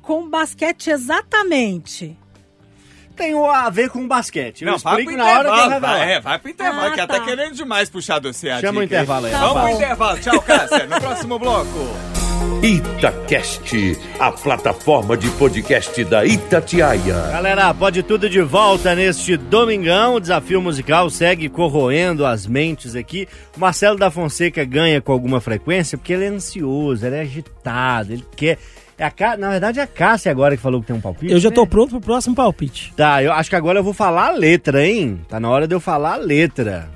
[0.00, 2.16] com basquete exatamente.
[3.16, 4.62] Tem a ver com basquete.
[4.64, 5.80] Eu Não, vai pro intervalo.
[5.80, 7.02] Vai, é, vai pro intervalo, Ah, que tá.
[7.04, 8.86] até querendo demais puxar do você a Chama o aí.
[8.86, 9.76] intervalo aí, Tá Vamos pro bom.
[9.76, 10.20] intervalo.
[10.20, 10.86] Tchau, Cássia.
[10.86, 12.23] No próximo bloco.
[12.64, 17.14] Itacast, a plataforma de podcast da Itatiaia.
[17.30, 20.14] Galera, pode tudo de volta neste domingão.
[20.14, 23.28] O desafio musical segue corroendo as mentes aqui.
[23.56, 28.12] O Marcelo da Fonseca ganha com alguma frequência porque ele é ansioso, ele é agitado,
[28.12, 28.58] ele quer.
[28.96, 31.32] É Cá- Na verdade, é a Cássia agora que falou que tem um palpite.
[31.32, 31.54] Eu já né?
[31.54, 32.94] tô pronto pro próximo palpite.
[32.96, 35.20] Tá, eu acho que agora eu vou falar a letra, hein?
[35.28, 36.88] Tá na hora de eu falar a letra.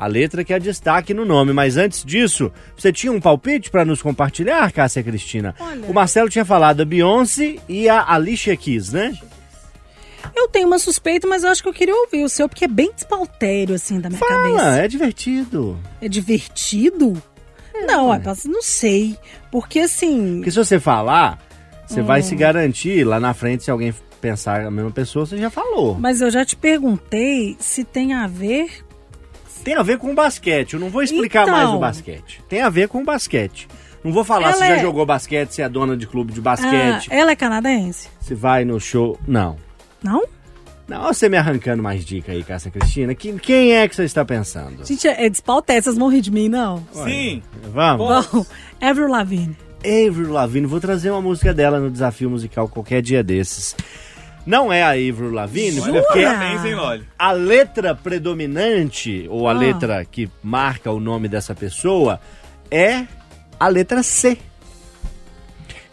[0.00, 1.52] A letra que é destaque no nome.
[1.52, 5.54] Mas antes disso, você tinha um palpite pra nos compartilhar, Cássia Cristina?
[5.60, 5.86] Olha.
[5.86, 9.12] O Marcelo tinha falado a Beyoncé e a Alicia Keys, né?
[10.34, 12.68] Eu tenho uma suspeita, mas eu acho que eu queria ouvir o seu, porque é
[12.68, 14.82] bem despautério, assim, da minha Fala, cabeça.
[14.82, 15.78] é divertido.
[16.00, 17.22] É divertido?
[17.86, 19.18] Não, é, mas não sei.
[19.50, 20.36] Porque, assim...
[20.36, 21.38] Porque se você falar,
[21.86, 22.04] você Hum.
[22.04, 25.96] vai se garantir lá na frente, se alguém pensar a mesma pessoa, você já falou.
[25.98, 28.70] Mas eu já te perguntei se tem a ver...
[29.64, 30.74] Tem a ver com o basquete.
[30.74, 31.54] Eu não vou explicar Então.
[31.54, 32.42] mais o basquete.
[32.48, 33.68] Tem a ver com o basquete.
[34.02, 36.40] Não vou falar se Ela já é- jogou basquete, se é dona de clube de
[36.40, 38.08] Ah, basquete, ela é canadense?
[38.20, 39.18] se vai no show.
[39.28, 39.56] Não.
[40.02, 40.24] Não?
[40.88, 43.14] Não, olha você me arrancando mais dica aí, Cássia Cristina.
[43.14, 44.84] Quem, quem é que você está pensando?
[44.84, 46.82] Gente, é despautério, vocês vão rir de mim, não?
[46.92, 47.42] Sim.
[47.72, 48.26] Vamos.
[48.26, 48.46] Bom,
[48.80, 49.56] Avril Lavigne.
[49.84, 53.76] Avril Lavigne, vou trazer uma música dela no desafio musical qualquer dia desses.
[54.46, 56.02] Não é a Avril Lavigne, Jura?
[56.02, 57.04] porque Parabéns, hein, Loli?
[57.18, 59.54] a letra predominante, ou a Ah.
[59.54, 62.20] letra que marca o nome dessa pessoa,
[62.70, 63.04] é
[63.58, 64.38] a letra C.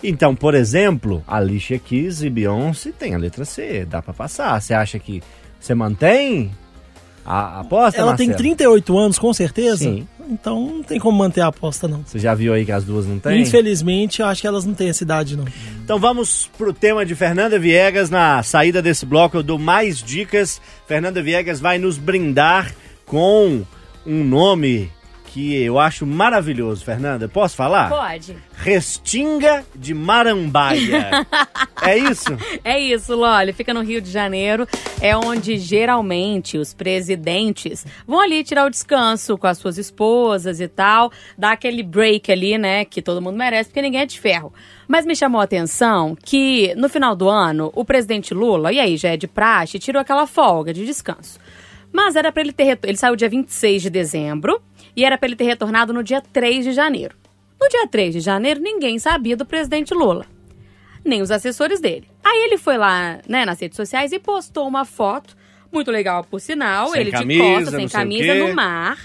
[0.04, 4.62] Então, por exemplo, Alicia Keys e Beyoncé tem a letra C, dá pra passar.
[4.62, 5.22] Você acha que
[5.60, 6.52] você mantém
[7.28, 8.55] a aposta, Ela tem Marcelo?
[8.55, 9.84] 38 anos, com certeza?
[9.84, 10.07] Sim.
[10.30, 12.01] Então não tem como manter a aposta, não.
[12.05, 13.41] Você já viu aí que as duas não têm?
[13.41, 15.45] Infelizmente, eu acho que elas não têm essa idade, não.
[15.84, 18.09] Então vamos pro tema de Fernanda Viegas.
[18.09, 20.61] Na saída desse bloco eu dou mais dicas.
[20.88, 22.73] Fernanda Viegas vai nos brindar
[23.05, 23.63] com
[24.05, 24.89] um nome
[25.28, 27.28] que eu acho maravilhoso, Fernanda.
[27.30, 27.89] Posso falar?
[27.89, 28.36] Pode.
[28.55, 31.25] Restinga de Marambaia.
[31.84, 32.30] é isso?
[32.63, 33.53] É isso, Loli.
[33.53, 34.67] Fica no Rio de Janeiro.
[35.01, 40.67] É onde geralmente os presidentes vão ali tirar o descanso com as suas esposas e
[40.67, 41.11] tal.
[41.38, 42.84] Dar aquele break ali, né?
[42.86, 44.53] Que todo mundo merece, porque ninguém é de ferro.
[44.88, 48.97] Mas me chamou a atenção que no final do ano, o presidente Lula, e aí
[48.97, 51.39] já é de praxe, tirou aquela folga de descanso.
[51.91, 52.63] Mas era para ele ter.
[52.65, 54.61] retor- Ele saiu dia 26 de dezembro
[54.98, 57.16] e era para ele ter retornado no dia 3 de janeiro.
[57.62, 60.26] No dia 3 de janeiro, ninguém sabia do presidente Lula
[61.08, 62.08] nem os assessores dele.
[62.24, 65.36] Aí ele foi lá, né, nas redes sociais e postou uma foto,
[65.72, 68.98] muito legal por sinal, Sem ele camisa, de costas, sem camisa no mar,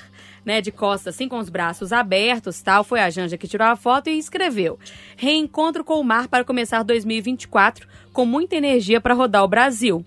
[0.44, 2.82] né, de costas assim com os braços abertos, tal.
[2.82, 4.78] Foi a Janja que tirou a foto e escreveu:
[5.16, 10.04] "Reencontro com o mar para começar 2024 com muita energia para rodar o Brasil".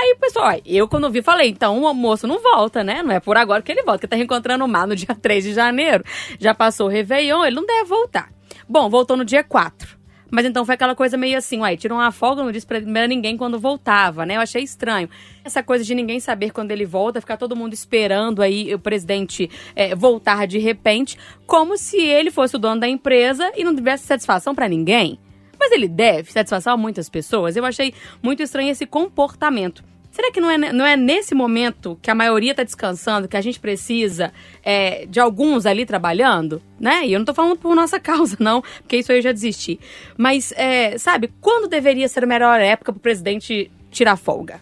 [0.00, 3.02] Aí, pessoal, eu quando vi, falei, então o moço não volta, né?
[3.02, 5.42] Não é por agora que ele volta, que tá reencontrando o mar no dia 3
[5.42, 6.04] de janeiro.
[6.38, 8.30] Já passou o Réveillon, ele não deve voltar.
[8.68, 9.98] Bom, voltou no dia 4.
[10.30, 12.78] Mas então foi aquela coisa meio assim, uai, tirou uma folga, não disse pra
[13.08, 14.36] ninguém quando voltava, né?
[14.36, 15.08] Eu achei estranho.
[15.42, 19.50] Essa coisa de ninguém saber quando ele volta, ficar todo mundo esperando aí o presidente
[19.74, 24.06] é, voltar de repente, como se ele fosse o dono da empresa e não tivesse
[24.06, 25.18] satisfação pra ninguém.
[25.58, 27.56] Mas ele deve satisfação a muitas pessoas.
[27.56, 27.92] Eu achei
[28.22, 29.82] muito estranho esse comportamento.
[30.10, 33.40] Será que não é, não é nesse momento que a maioria está descansando, que a
[33.40, 34.32] gente precisa
[34.64, 36.60] é, de alguns ali trabalhando?
[36.80, 37.06] Né?
[37.06, 39.78] E eu não tô falando por nossa causa, não, porque isso aí eu já desisti.
[40.16, 44.60] Mas, é, sabe, quando deveria ser a melhor época para o presidente tirar folga?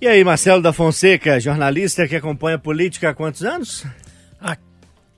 [0.00, 3.84] E aí, Marcelo da Fonseca, jornalista que acompanha política há quantos anos?
[4.40, 4.56] Há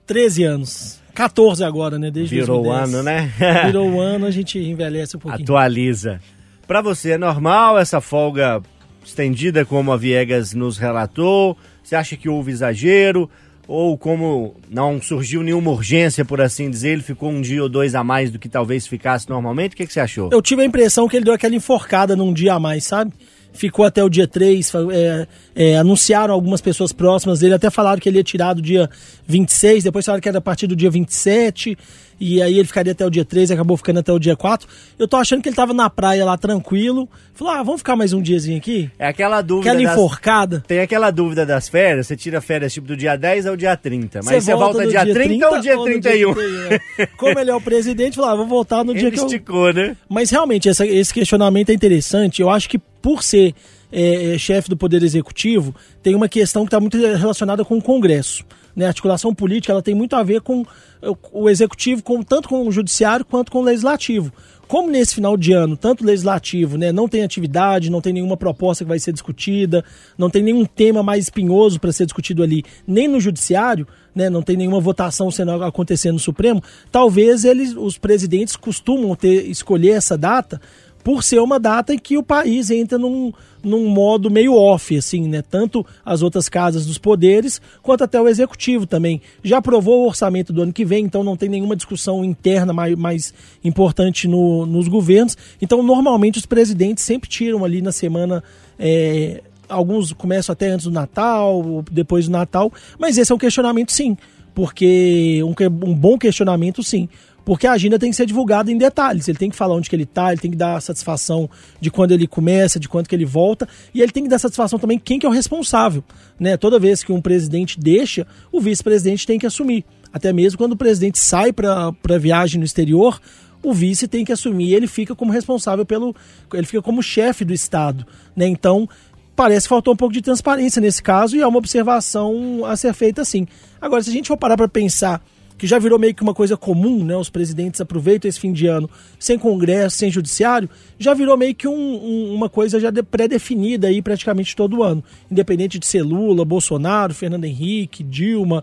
[0.07, 0.98] 13 anos.
[1.19, 2.13] 14 agora, né?
[2.13, 2.95] Desde Virou o 2010.
[2.95, 3.33] ano, né?
[3.67, 5.43] Virou o ano, a gente envelhece um pouquinho.
[5.43, 6.21] Atualiza.
[6.65, 8.63] Para você é normal essa folga
[9.05, 11.59] estendida como a Viegas nos relatou?
[11.83, 13.29] Você acha que houve exagero?
[13.67, 17.97] Ou como não surgiu nenhuma urgência, por assim dizer, ele ficou um dia ou dois
[17.97, 19.73] a mais do que talvez ficasse normalmente?
[19.73, 20.31] O que, que você achou?
[20.33, 23.13] Eu tive a impressão que ele deu aquela enforcada num dia a mais, sabe?
[23.53, 25.27] Ficou até o dia 3, fa- é,
[25.57, 28.89] é, anunciaram algumas pessoas próximas dele, até falaram que ele ia tirar do dia
[29.27, 31.77] 26, depois falaram que era a partir do dia 27,
[32.21, 34.69] e aí ele ficaria até o dia 3, acabou ficando até o dia 4.
[34.99, 38.13] Eu tô achando que ele tava na praia lá tranquilo, falou, ah, vamos ficar mais
[38.13, 38.91] um diazinho aqui?
[38.99, 39.71] É aquela dúvida.
[39.71, 40.65] Aquela das- enforcada.
[40.67, 44.21] Tem aquela dúvida das férias, você tira férias tipo do dia 10 ao dia 30,
[44.25, 46.35] mas você, volta, no dia 30, ou dia no 31?
[46.35, 47.07] 31, é.
[47.17, 49.27] Como ele é o presidente, falou, ah, vou voltar no dia Ele que eu...
[49.27, 49.97] esticou, né?
[50.09, 52.43] Mas realmente, essa- esse questionamento é interessante.
[52.43, 53.55] Eu acho que por ser
[53.91, 57.83] é, é, chefe do Poder Executivo, tem uma questão que está muito relacionada com o
[57.83, 58.45] Congresso.
[58.77, 58.85] Né?
[58.85, 60.65] A articulação política ela tem muito a ver com
[61.03, 64.33] o, o Executivo, com, tanto com o Judiciário quanto com o Legislativo.
[64.69, 68.37] Como nesse final de ano, tanto o Legislativo né, não tem atividade, não tem nenhuma
[68.37, 69.83] proposta que vai ser discutida,
[70.17, 74.43] não tem nenhum tema mais espinhoso para ser discutido ali, nem no Judiciário, né, não
[74.43, 80.19] tem nenhuma votação sendo acontecendo no Supremo, talvez eles, os presidentes costumam ter escolher essa
[80.19, 80.61] data
[81.03, 83.33] por ser uma data em que o país entra num,
[83.63, 85.43] num modo meio off, assim, né?
[85.43, 89.21] Tanto as outras casas dos poderes, quanto até o executivo também.
[89.43, 92.95] Já aprovou o orçamento do ano que vem, então não tem nenhuma discussão interna mais,
[92.95, 93.35] mais
[93.65, 95.37] importante no- nos governos.
[95.63, 98.43] Então, normalmente, os presidentes sempre tiram ali na semana.
[98.79, 103.39] é, alguns começam até antes do Natal, ou depois do Natal, mas esse é um
[103.39, 104.17] questionamento, sim.
[104.55, 105.55] Porque um,
[105.91, 107.09] um bom questionamento, sim.
[107.49, 109.27] Porque a agenda tem que ser divulgada em detalhes.
[109.27, 111.49] Ele tem que falar onde que ele está, ele tem que dar satisfação
[111.81, 114.79] de quando ele começa, de quando que ele volta, e ele tem que dar satisfação
[114.79, 116.05] também quem que é o responsável.
[116.39, 116.59] Né?
[116.59, 119.83] Toda vez que um presidente deixa, o vice-presidente tem que assumir.
[120.13, 123.19] Até mesmo quando o presidente sai para viagem no exterior,
[123.63, 124.75] o vice tem que assumir.
[124.75, 126.15] Ele fica como responsável pelo.
[126.53, 128.07] Ele fica como chefe do Estado.
[128.37, 128.47] Né?
[128.47, 128.87] Então,
[129.35, 132.93] parece que faltou um pouco de transparência nesse caso e é uma observação a ser
[132.93, 133.47] feita sim.
[133.81, 135.23] Agora, se a gente for parar para pensar
[135.59, 137.17] que já virou meio que uma coisa comum, né?
[137.17, 138.89] Os presidentes aproveitam esse fim de ano
[139.19, 143.89] sem congresso, sem judiciário, já virou meio que um- um- uma coisa já de- pré-definida
[143.89, 145.03] aí praticamente todo ano.
[145.31, 148.63] Independente de ser Lula, Bolsonaro, Fernando Henrique, Dilma,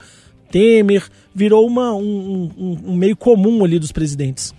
[0.50, 4.54] Temer, virou uma, um, um- meio comum ali dos presidentes.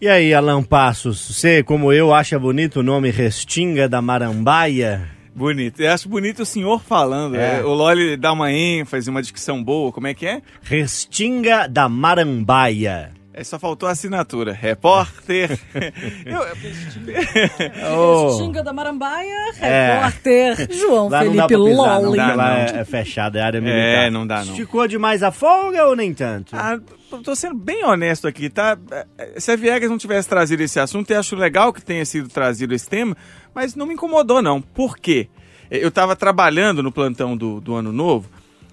[0.00, 5.08] E aí, Alan Passos, você, como eu, acha bonito o nome Restinga da Marambaia?
[5.34, 5.80] Bonito.
[5.80, 7.36] Eu acho bonito o senhor falando.
[7.36, 7.60] É.
[7.60, 9.90] É, O Loli dá uma ênfase, uma dicção boa.
[9.92, 10.42] Como é que é?
[10.62, 13.12] Restinga da Marambaia.
[13.34, 14.52] É, só faltou a assinatura.
[14.52, 15.58] Repórter.
[16.26, 16.42] Eu-
[17.96, 19.94] Oh, Xinga da Marambaia, É.
[19.94, 22.80] repórter João lá não dá Felipe pisar, não dá, Não é, não.
[22.80, 23.80] é fechada, é área militar.
[24.06, 24.52] É, não dá, não.
[24.52, 26.54] Esticou demais a folga ou nem tanto?
[26.54, 26.78] Ah,
[27.20, 28.78] tô- sendo bem honesto aqui, tá?
[29.18, 32.28] Eh, Se a Viegas não tivesse trazido esse assunto, eu acho legal que tenha sido
[32.28, 33.16] trazido esse tema,
[33.54, 34.62] mas não me incomodou, não.
[34.62, 35.28] Por quê?
[35.70, 38.28] Eh, Eu estava trabalhando no plantão do, do Ano Novo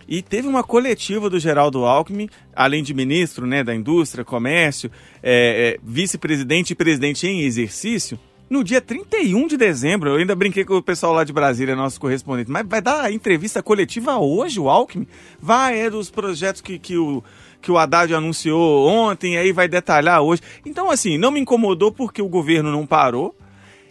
[0.08, 4.90] e teve uma coletiva do Geraldo Alckmin, além de ministro né, da Indústria, Comércio,
[5.22, 8.18] eh, eh, vice-presidente e presidente em exercício,
[8.50, 10.10] no dia 31 de dezembro.
[10.10, 12.50] Eu ainda brinquei com o pessoal lá de Brasília, nosso correspondente.
[12.50, 15.06] Mas vai dar entrevista coletiva hoje, o Alckmin?
[15.40, 17.24] Vai, é dos projetos que, que o
[17.62, 20.42] que o Haddad anunciou ontem, aí vai detalhar hoje.
[20.66, 23.36] Então, assim, não me incomodou porque o governo não parou.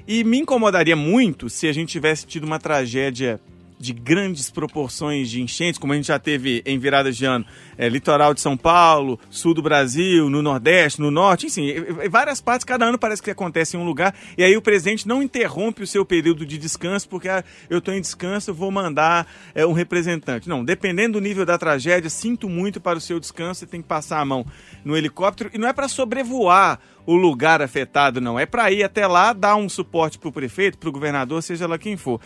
[0.06, 3.38] E me incomodaria muito se a gente tivesse tido uma tragédia
[3.78, 7.44] de grandes proporções de enchentes, como a gente já teve em viradas de ano,
[7.76, 11.74] é, litoral de São Paulo, sul do Brasil, no Nordeste, no Norte, enfim,
[12.10, 15.22] várias partes, cada ano parece que acontece em um lugar, e aí o presidente não
[15.22, 19.26] interrompe o seu período de descanso, porque ah, eu estou em descanso, eu vou mandar
[19.54, 20.48] é, um representante.
[20.48, 23.88] Não, dependendo do nível da tragédia, sinto muito para o seu descanso, você tem que
[23.88, 24.44] passar a mão
[24.84, 28.38] no helicóptero, e não é para sobrevoar o lugar afetado, não.
[28.38, 31.66] É para ir até lá, dar um suporte para o prefeito, para o governador, seja
[31.66, 32.20] lá quem for.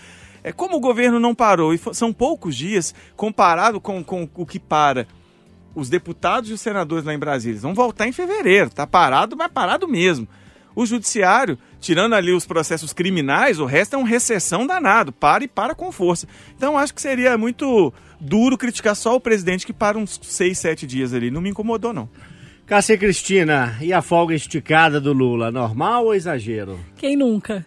[0.44, 4.58] É como o governo não parou, e são poucos dias comparado com, com o que
[4.58, 5.06] para
[5.74, 7.60] os deputados e os senadores lá em Brasília.
[7.60, 10.26] Vão voltar em fevereiro, tá parado, mas parado mesmo.
[10.74, 15.48] O judiciário, tirando ali os processos criminais, o resto é uma recessão danado, para e
[15.48, 16.26] para com força.
[16.56, 20.86] Então acho que seria muito duro criticar só o presidente que para uns seis, sete
[20.86, 21.30] dias ali.
[21.30, 22.08] Não me incomodou, não.
[22.66, 26.78] Cássia Cristina, e a folga esticada do Lula, normal ou exagero?
[26.96, 27.66] Quem nunca?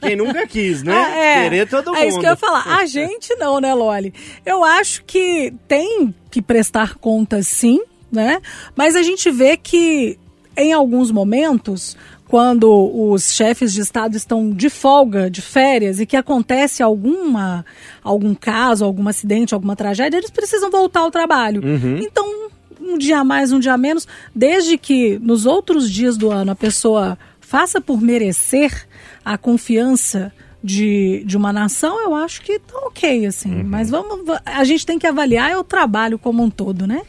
[0.00, 0.92] Quem nunca quis, né?
[1.02, 1.42] Ah, é.
[1.44, 1.96] Querer todo mundo.
[1.96, 2.64] É isso que eu ia falar.
[2.66, 4.12] A gente não, né, Loli?
[4.44, 7.80] Eu acho que tem que prestar contas sim,
[8.10, 8.40] né?
[8.76, 10.18] Mas a gente vê que
[10.56, 11.96] em alguns momentos,
[12.28, 17.64] quando os chefes de Estado estão de folga, de férias, e que acontece alguma,
[18.02, 21.62] algum caso, algum acidente, alguma tragédia, eles precisam voltar ao trabalho.
[22.02, 22.41] Então,
[22.82, 26.56] um dia a mais, um dia menos, desde que nos outros dias do ano a
[26.56, 28.86] pessoa faça por merecer
[29.24, 30.32] a confiança
[30.64, 33.62] de, de uma nação, eu acho que tá ok, assim.
[33.62, 37.02] Mas vamos, va- a gente tem que avaliar é o trabalho como um todo, né?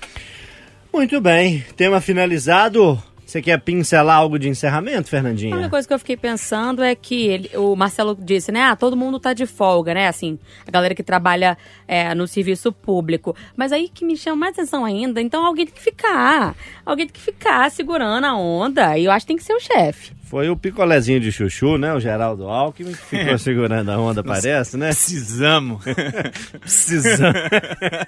[0.92, 3.02] Muito bem, tema finalizado.
[3.34, 5.68] Você quer pincelar algo de encerramento, A única Fernandinha?
[5.68, 8.62] coisa que eu fiquei pensando é que ele- o Marcelo disse, né?
[8.62, 10.08] Ah, todo mundo tá de folga, né?
[10.08, 11.58] Assim, a galera que trabalha
[11.88, 13.36] é, no serviço público.
[13.58, 16.56] Mas aí que me chama mais atenção ainda, então alguém tem que ficar.
[16.86, 18.96] Alguém tem que ficar segurando a onda.
[19.00, 20.12] E eu acho que tem que ser o chefe.
[20.26, 21.92] Foi o picolézinho de chuchu, né?
[21.92, 24.90] O Geraldo Alckmin, que ficou segurando a onda, parece, né?
[24.90, 25.84] Precisamos.
[26.62, 27.34] Precisando.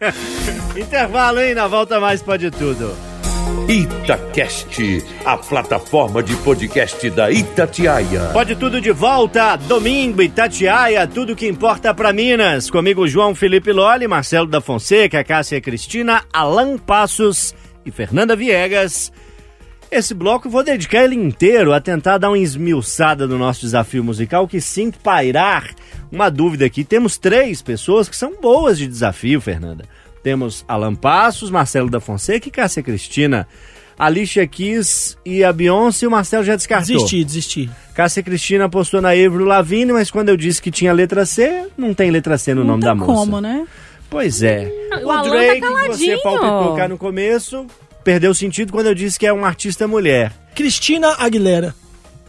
[0.77, 1.55] Intervalo, hein?
[1.55, 3.14] Na volta mais pode tudo.
[3.67, 8.29] Itacast, a plataforma de podcast da Itatiaia.
[8.33, 12.69] Pode tudo de volta, domingo, Itatiaia, tudo que importa pra Minas.
[12.69, 17.53] Comigo João Felipe Loli, Marcelo da Fonseca, Cássia Cristina, Alan Passos
[17.85, 19.11] e Fernanda Viegas.
[19.91, 24.47] Esse bloco vou dedicar ele inteiro a tentar dar uma esmiuçada no nosso desafio musical
[24.47, 25.73] que sinto pairar
[26.11, 26.83] uma dúvida aqui.
[26.83, 29.85] Temos três pessoas que são boas de desafio, Fernanda.
[30.25, 33.47] Temos Alan Passos, Marcelo da Fonseca e Cássia Cristina.
[33.95, 36.95] Alicia Keys e a Beyoncé, o Marcelo já descartou.
[36.95, 37.69] Desisti, desisti.
[37.93, 41.93] Cássia Cristina apostou na Avril Lavigne, mas quando eu disse que tinha letra C, não
[41.93, 43.13] tem letra C no Não nome da moça.
[43.13, 43.67] como, né?
[44.09, 44.67] Pois é.
[45.03, 46.21] O Alan tá que você caladinho.
[46.23, 47.67] palpitou cá no começo,
[48.03, 50.33] perdeu sentido quando eu disse que é uma artista mulher.
[50.55, 51.75] Cristina Aguilera.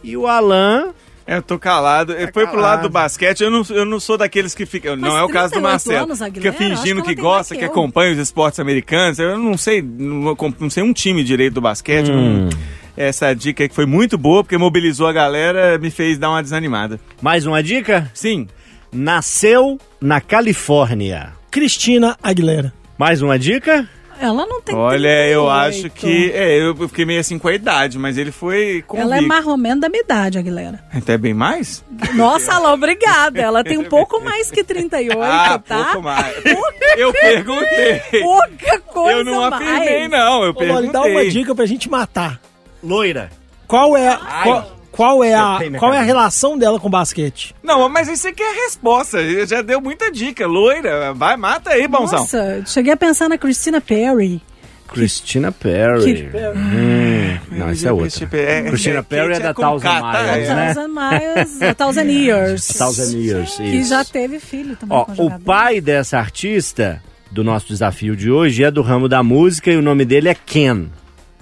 [0.03, 0.93] E o Alan,
[1.27, 2.15] Eu tô calado.
[2.33, 3.41] Foi pro lado do basquete.
[3.41, 4.95] Eu não, eu não sou daqueles que ficam.
[4.95, 6.03] Não é o caso do 38 Marcelo.
[6.05, 9.19] anos, Fica Aguilera, fingindo que que, gosta, que que, acompanha os esportes americanos.
[9.19, 12.09] Eu não sei, não, não sei um time direito do basquete.
[12.09, 12.49] Hum.
[12.49, 16.31] não- essa dica aí que foi muito boa, porque mobilizou a galera, me fez dar
[16.31, 16.99] uma desanimada.
[17.21, 18.09] mais uma dica?
[18.13, 18.47] Sim.
[18.91, 21.33] Nasceu na Califórnia.
[21.51, 22.73] Cristina Aguilera.
[22.97, 23.87] Mais uma dica?
[24.19, 25.49] Ela não tem Olha, eu 38.
[25.49, 26.31] acho que.
[26.31, 29.11] É, eu fiquei meio assim com a idade, mas ele foi convicto.
[29.11, 30.79] Ela é mais ou menos da minha idade, Aguilera.
[30.93, 31.83] Até bem mais?
[32.15, 33.41] Nossa, Alô, obrigada.
[33.41, 35.83] Ela tem um pouco mais que 38, ah, tá?
[35.85, 36.35] pouco mais.
[36.97, 38.01] eu perguntei.
[38.21, 39.53] Pouca coisa Eu não mais.
[39.53, 40.43] afirmei, não.
[40.43, 41.29] Eu Ô, Loli, dá uma perguntei.
[41.29, 42.39] dica pra gente matar.
[42.83, 43.29] Loira.
[43.67, 47.55] Qual é, qual, qual é, a, qual é a relação dela com basquete?
[47.63, 49.19] Não, mas isso aqui é a resposta.
[49.45, 50.45] Já deu muita dica.
[50.47, 52.19] Loira, vai, mata aí, bonzão.
[52.19, 54.41] Nossa, cheguei a pensar na Christina Perry.
[54.87, 56.29] Christina Perry.
[56.31, 58.25] Que- Hum, não, isso é outra.
[58.67, 60.01] Christina Perry é da com Thousand tá?
[60.33, 60.55] Miles, É.
[60.55, 60.73] né?
[60.73, 62.67] Thousand Miles, a Thousand Years.
[62.67, 63.89] Thousand Years, Que isso.
[63.89, 68.71] já teve filho também Ó, o pai dessa artista do nosso desafio de hoje é
[68.71, 70.87] do ramo da música e o nome dele é Ken.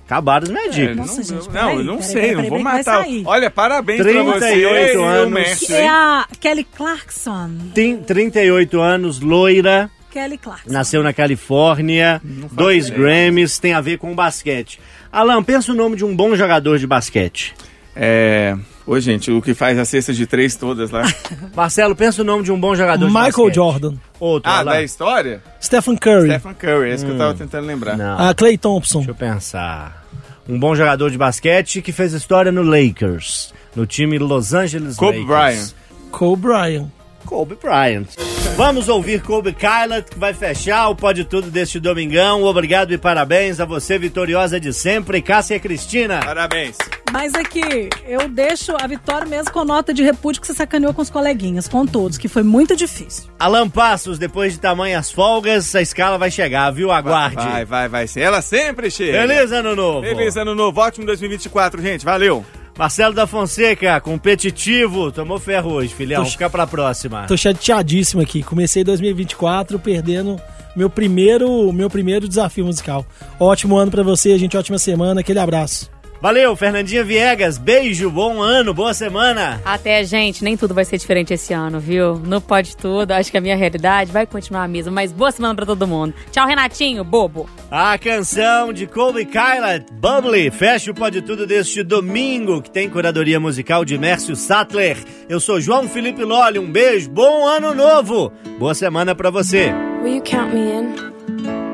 [0.06, 0.95] Acabaram as minhas É, dicas.
[0.97, 3.06] Nossa, não, gente, não, peraí, eu não peraí, sei, peraí, não vou matar.
[3.26, 4.56] Olha, parabéns pra 38 você,
[4.93, 5.34] e o anos.
[5.34, 7.49] mestre, É a Kelly Clarkson.
[7.74, 10.72] Tem 38 anos, loira, Kelly Clarkson.
[10.72, 14.80] nasceu na Califórnia, dois Grammys, tem a ver com basquete.
[15.12, 17.53] Alan, pensa o nome de um bom jogador de basquete.
[17.95, 18.56] É.
[18.88, 21.01] Ô, gente, o que faz a cesta de três todas lá.
[21.55, 23.51] Marcelo, pensa o nome de um bom jogador de Michael.
[23.53, 23.93] Jordan.
[24.19, 24.71] Outro, ah, Alan.
[24.73, 25.41] da história?
[25.61, 26.29] Stephen Curry.
[26.29, 27.97] Stephen Curry, esse que eu tava tentando lembrar.
[27.97, 28.99] Não, Ah, Clay Thompson.
[28.99, 30.05] deixa eu pensar.
[30.47, 35.17] Um bom jogador de basquete que fez história no Lakers, no time Los Angeles Kobe
[35.17, 35.27] Lakers.
[35.27, 35.73] Bryant.
[36.11, 36.88] Cole Bryant.
[37.26, 38.07] Kobe Bryant.
[38.55, 42.43] Vamos ouvir Kobe Kylat, que vai fechar o Pode Tudo deste domingão.
[42.43, 46.21] Obrigado e parabéns a você, vitoriosa de sempre, Cássia Cristina.
[46.23, 46.78] Parabéns.
[47.11, 51.01] Mas aqui, eu deixo a vitória mesmo com nota de repúdio que você sacaneou com
[51.01, 53.26] os coleguinhas, com todos, que foi muito difícil.
[53.38, 56.91] Alan Passos, depois de tamanhas folgas, a escala vai chegar, viu?
[56.91, 57.36] Aguarde.
[57.36, 58.21] Vai, vai, vai ser.
[58.21, 59.28] Ela sempre chega.
[59.28, 60.01] Feliz ano novo.
[60.01, 60.80] Feliz ano novo.
[60.80, 62.05] Ótimo 2024, gente.
[62.05, 62.45] Valeu.
[62.78, 66.23] Marcelo da Fonseca, competitivo, tomou ferro hoje, filhão.
[66.23, 67.26] Tô- Fica pra próxima.
[67.26, 68.43] Tô chateadíssimo aqui.
[68.43, 70.39] Comecei 2024 perdendo
[70.76, 73.05] meu primeiro, meu primeiro desafio musical.
[73.39, 74.57] Ótimo ano pra você, gente.
[74.57, 75.21] Ótima semana.
[75.21, 75.89] Aquele abraço.
[76.22, 77.57] Valeu, Fernandinha Viegas.
[77.57, 79.61] Beijo, bom ano, boa semana.
[79.63, 82.16] Até, gente, nem tudo vai ser diferente esse ano, viu?
[82.20, 83.11] Não pode tudo.
[83.11, 84.91] Acho que a minha realidade vai continuar a mesma.
[84.91, 86.13] Mas boa semana pra todo mundo.
[86.32, 87.49] Tchau, Renatinho, bobo.
[87.70, 93.39] A canção de Kobe Kylat, Bubbly, fecha o Pode Tudo deste domingo, que tem curadoria
[93.39, 94.97] musical de Mércio Sattler.
[95.30, 99.74] Eu sou João Felipe Lolli, um beijo, bom ano novo, boa semana pra você.
[100.03, 101.64] Will you count me in?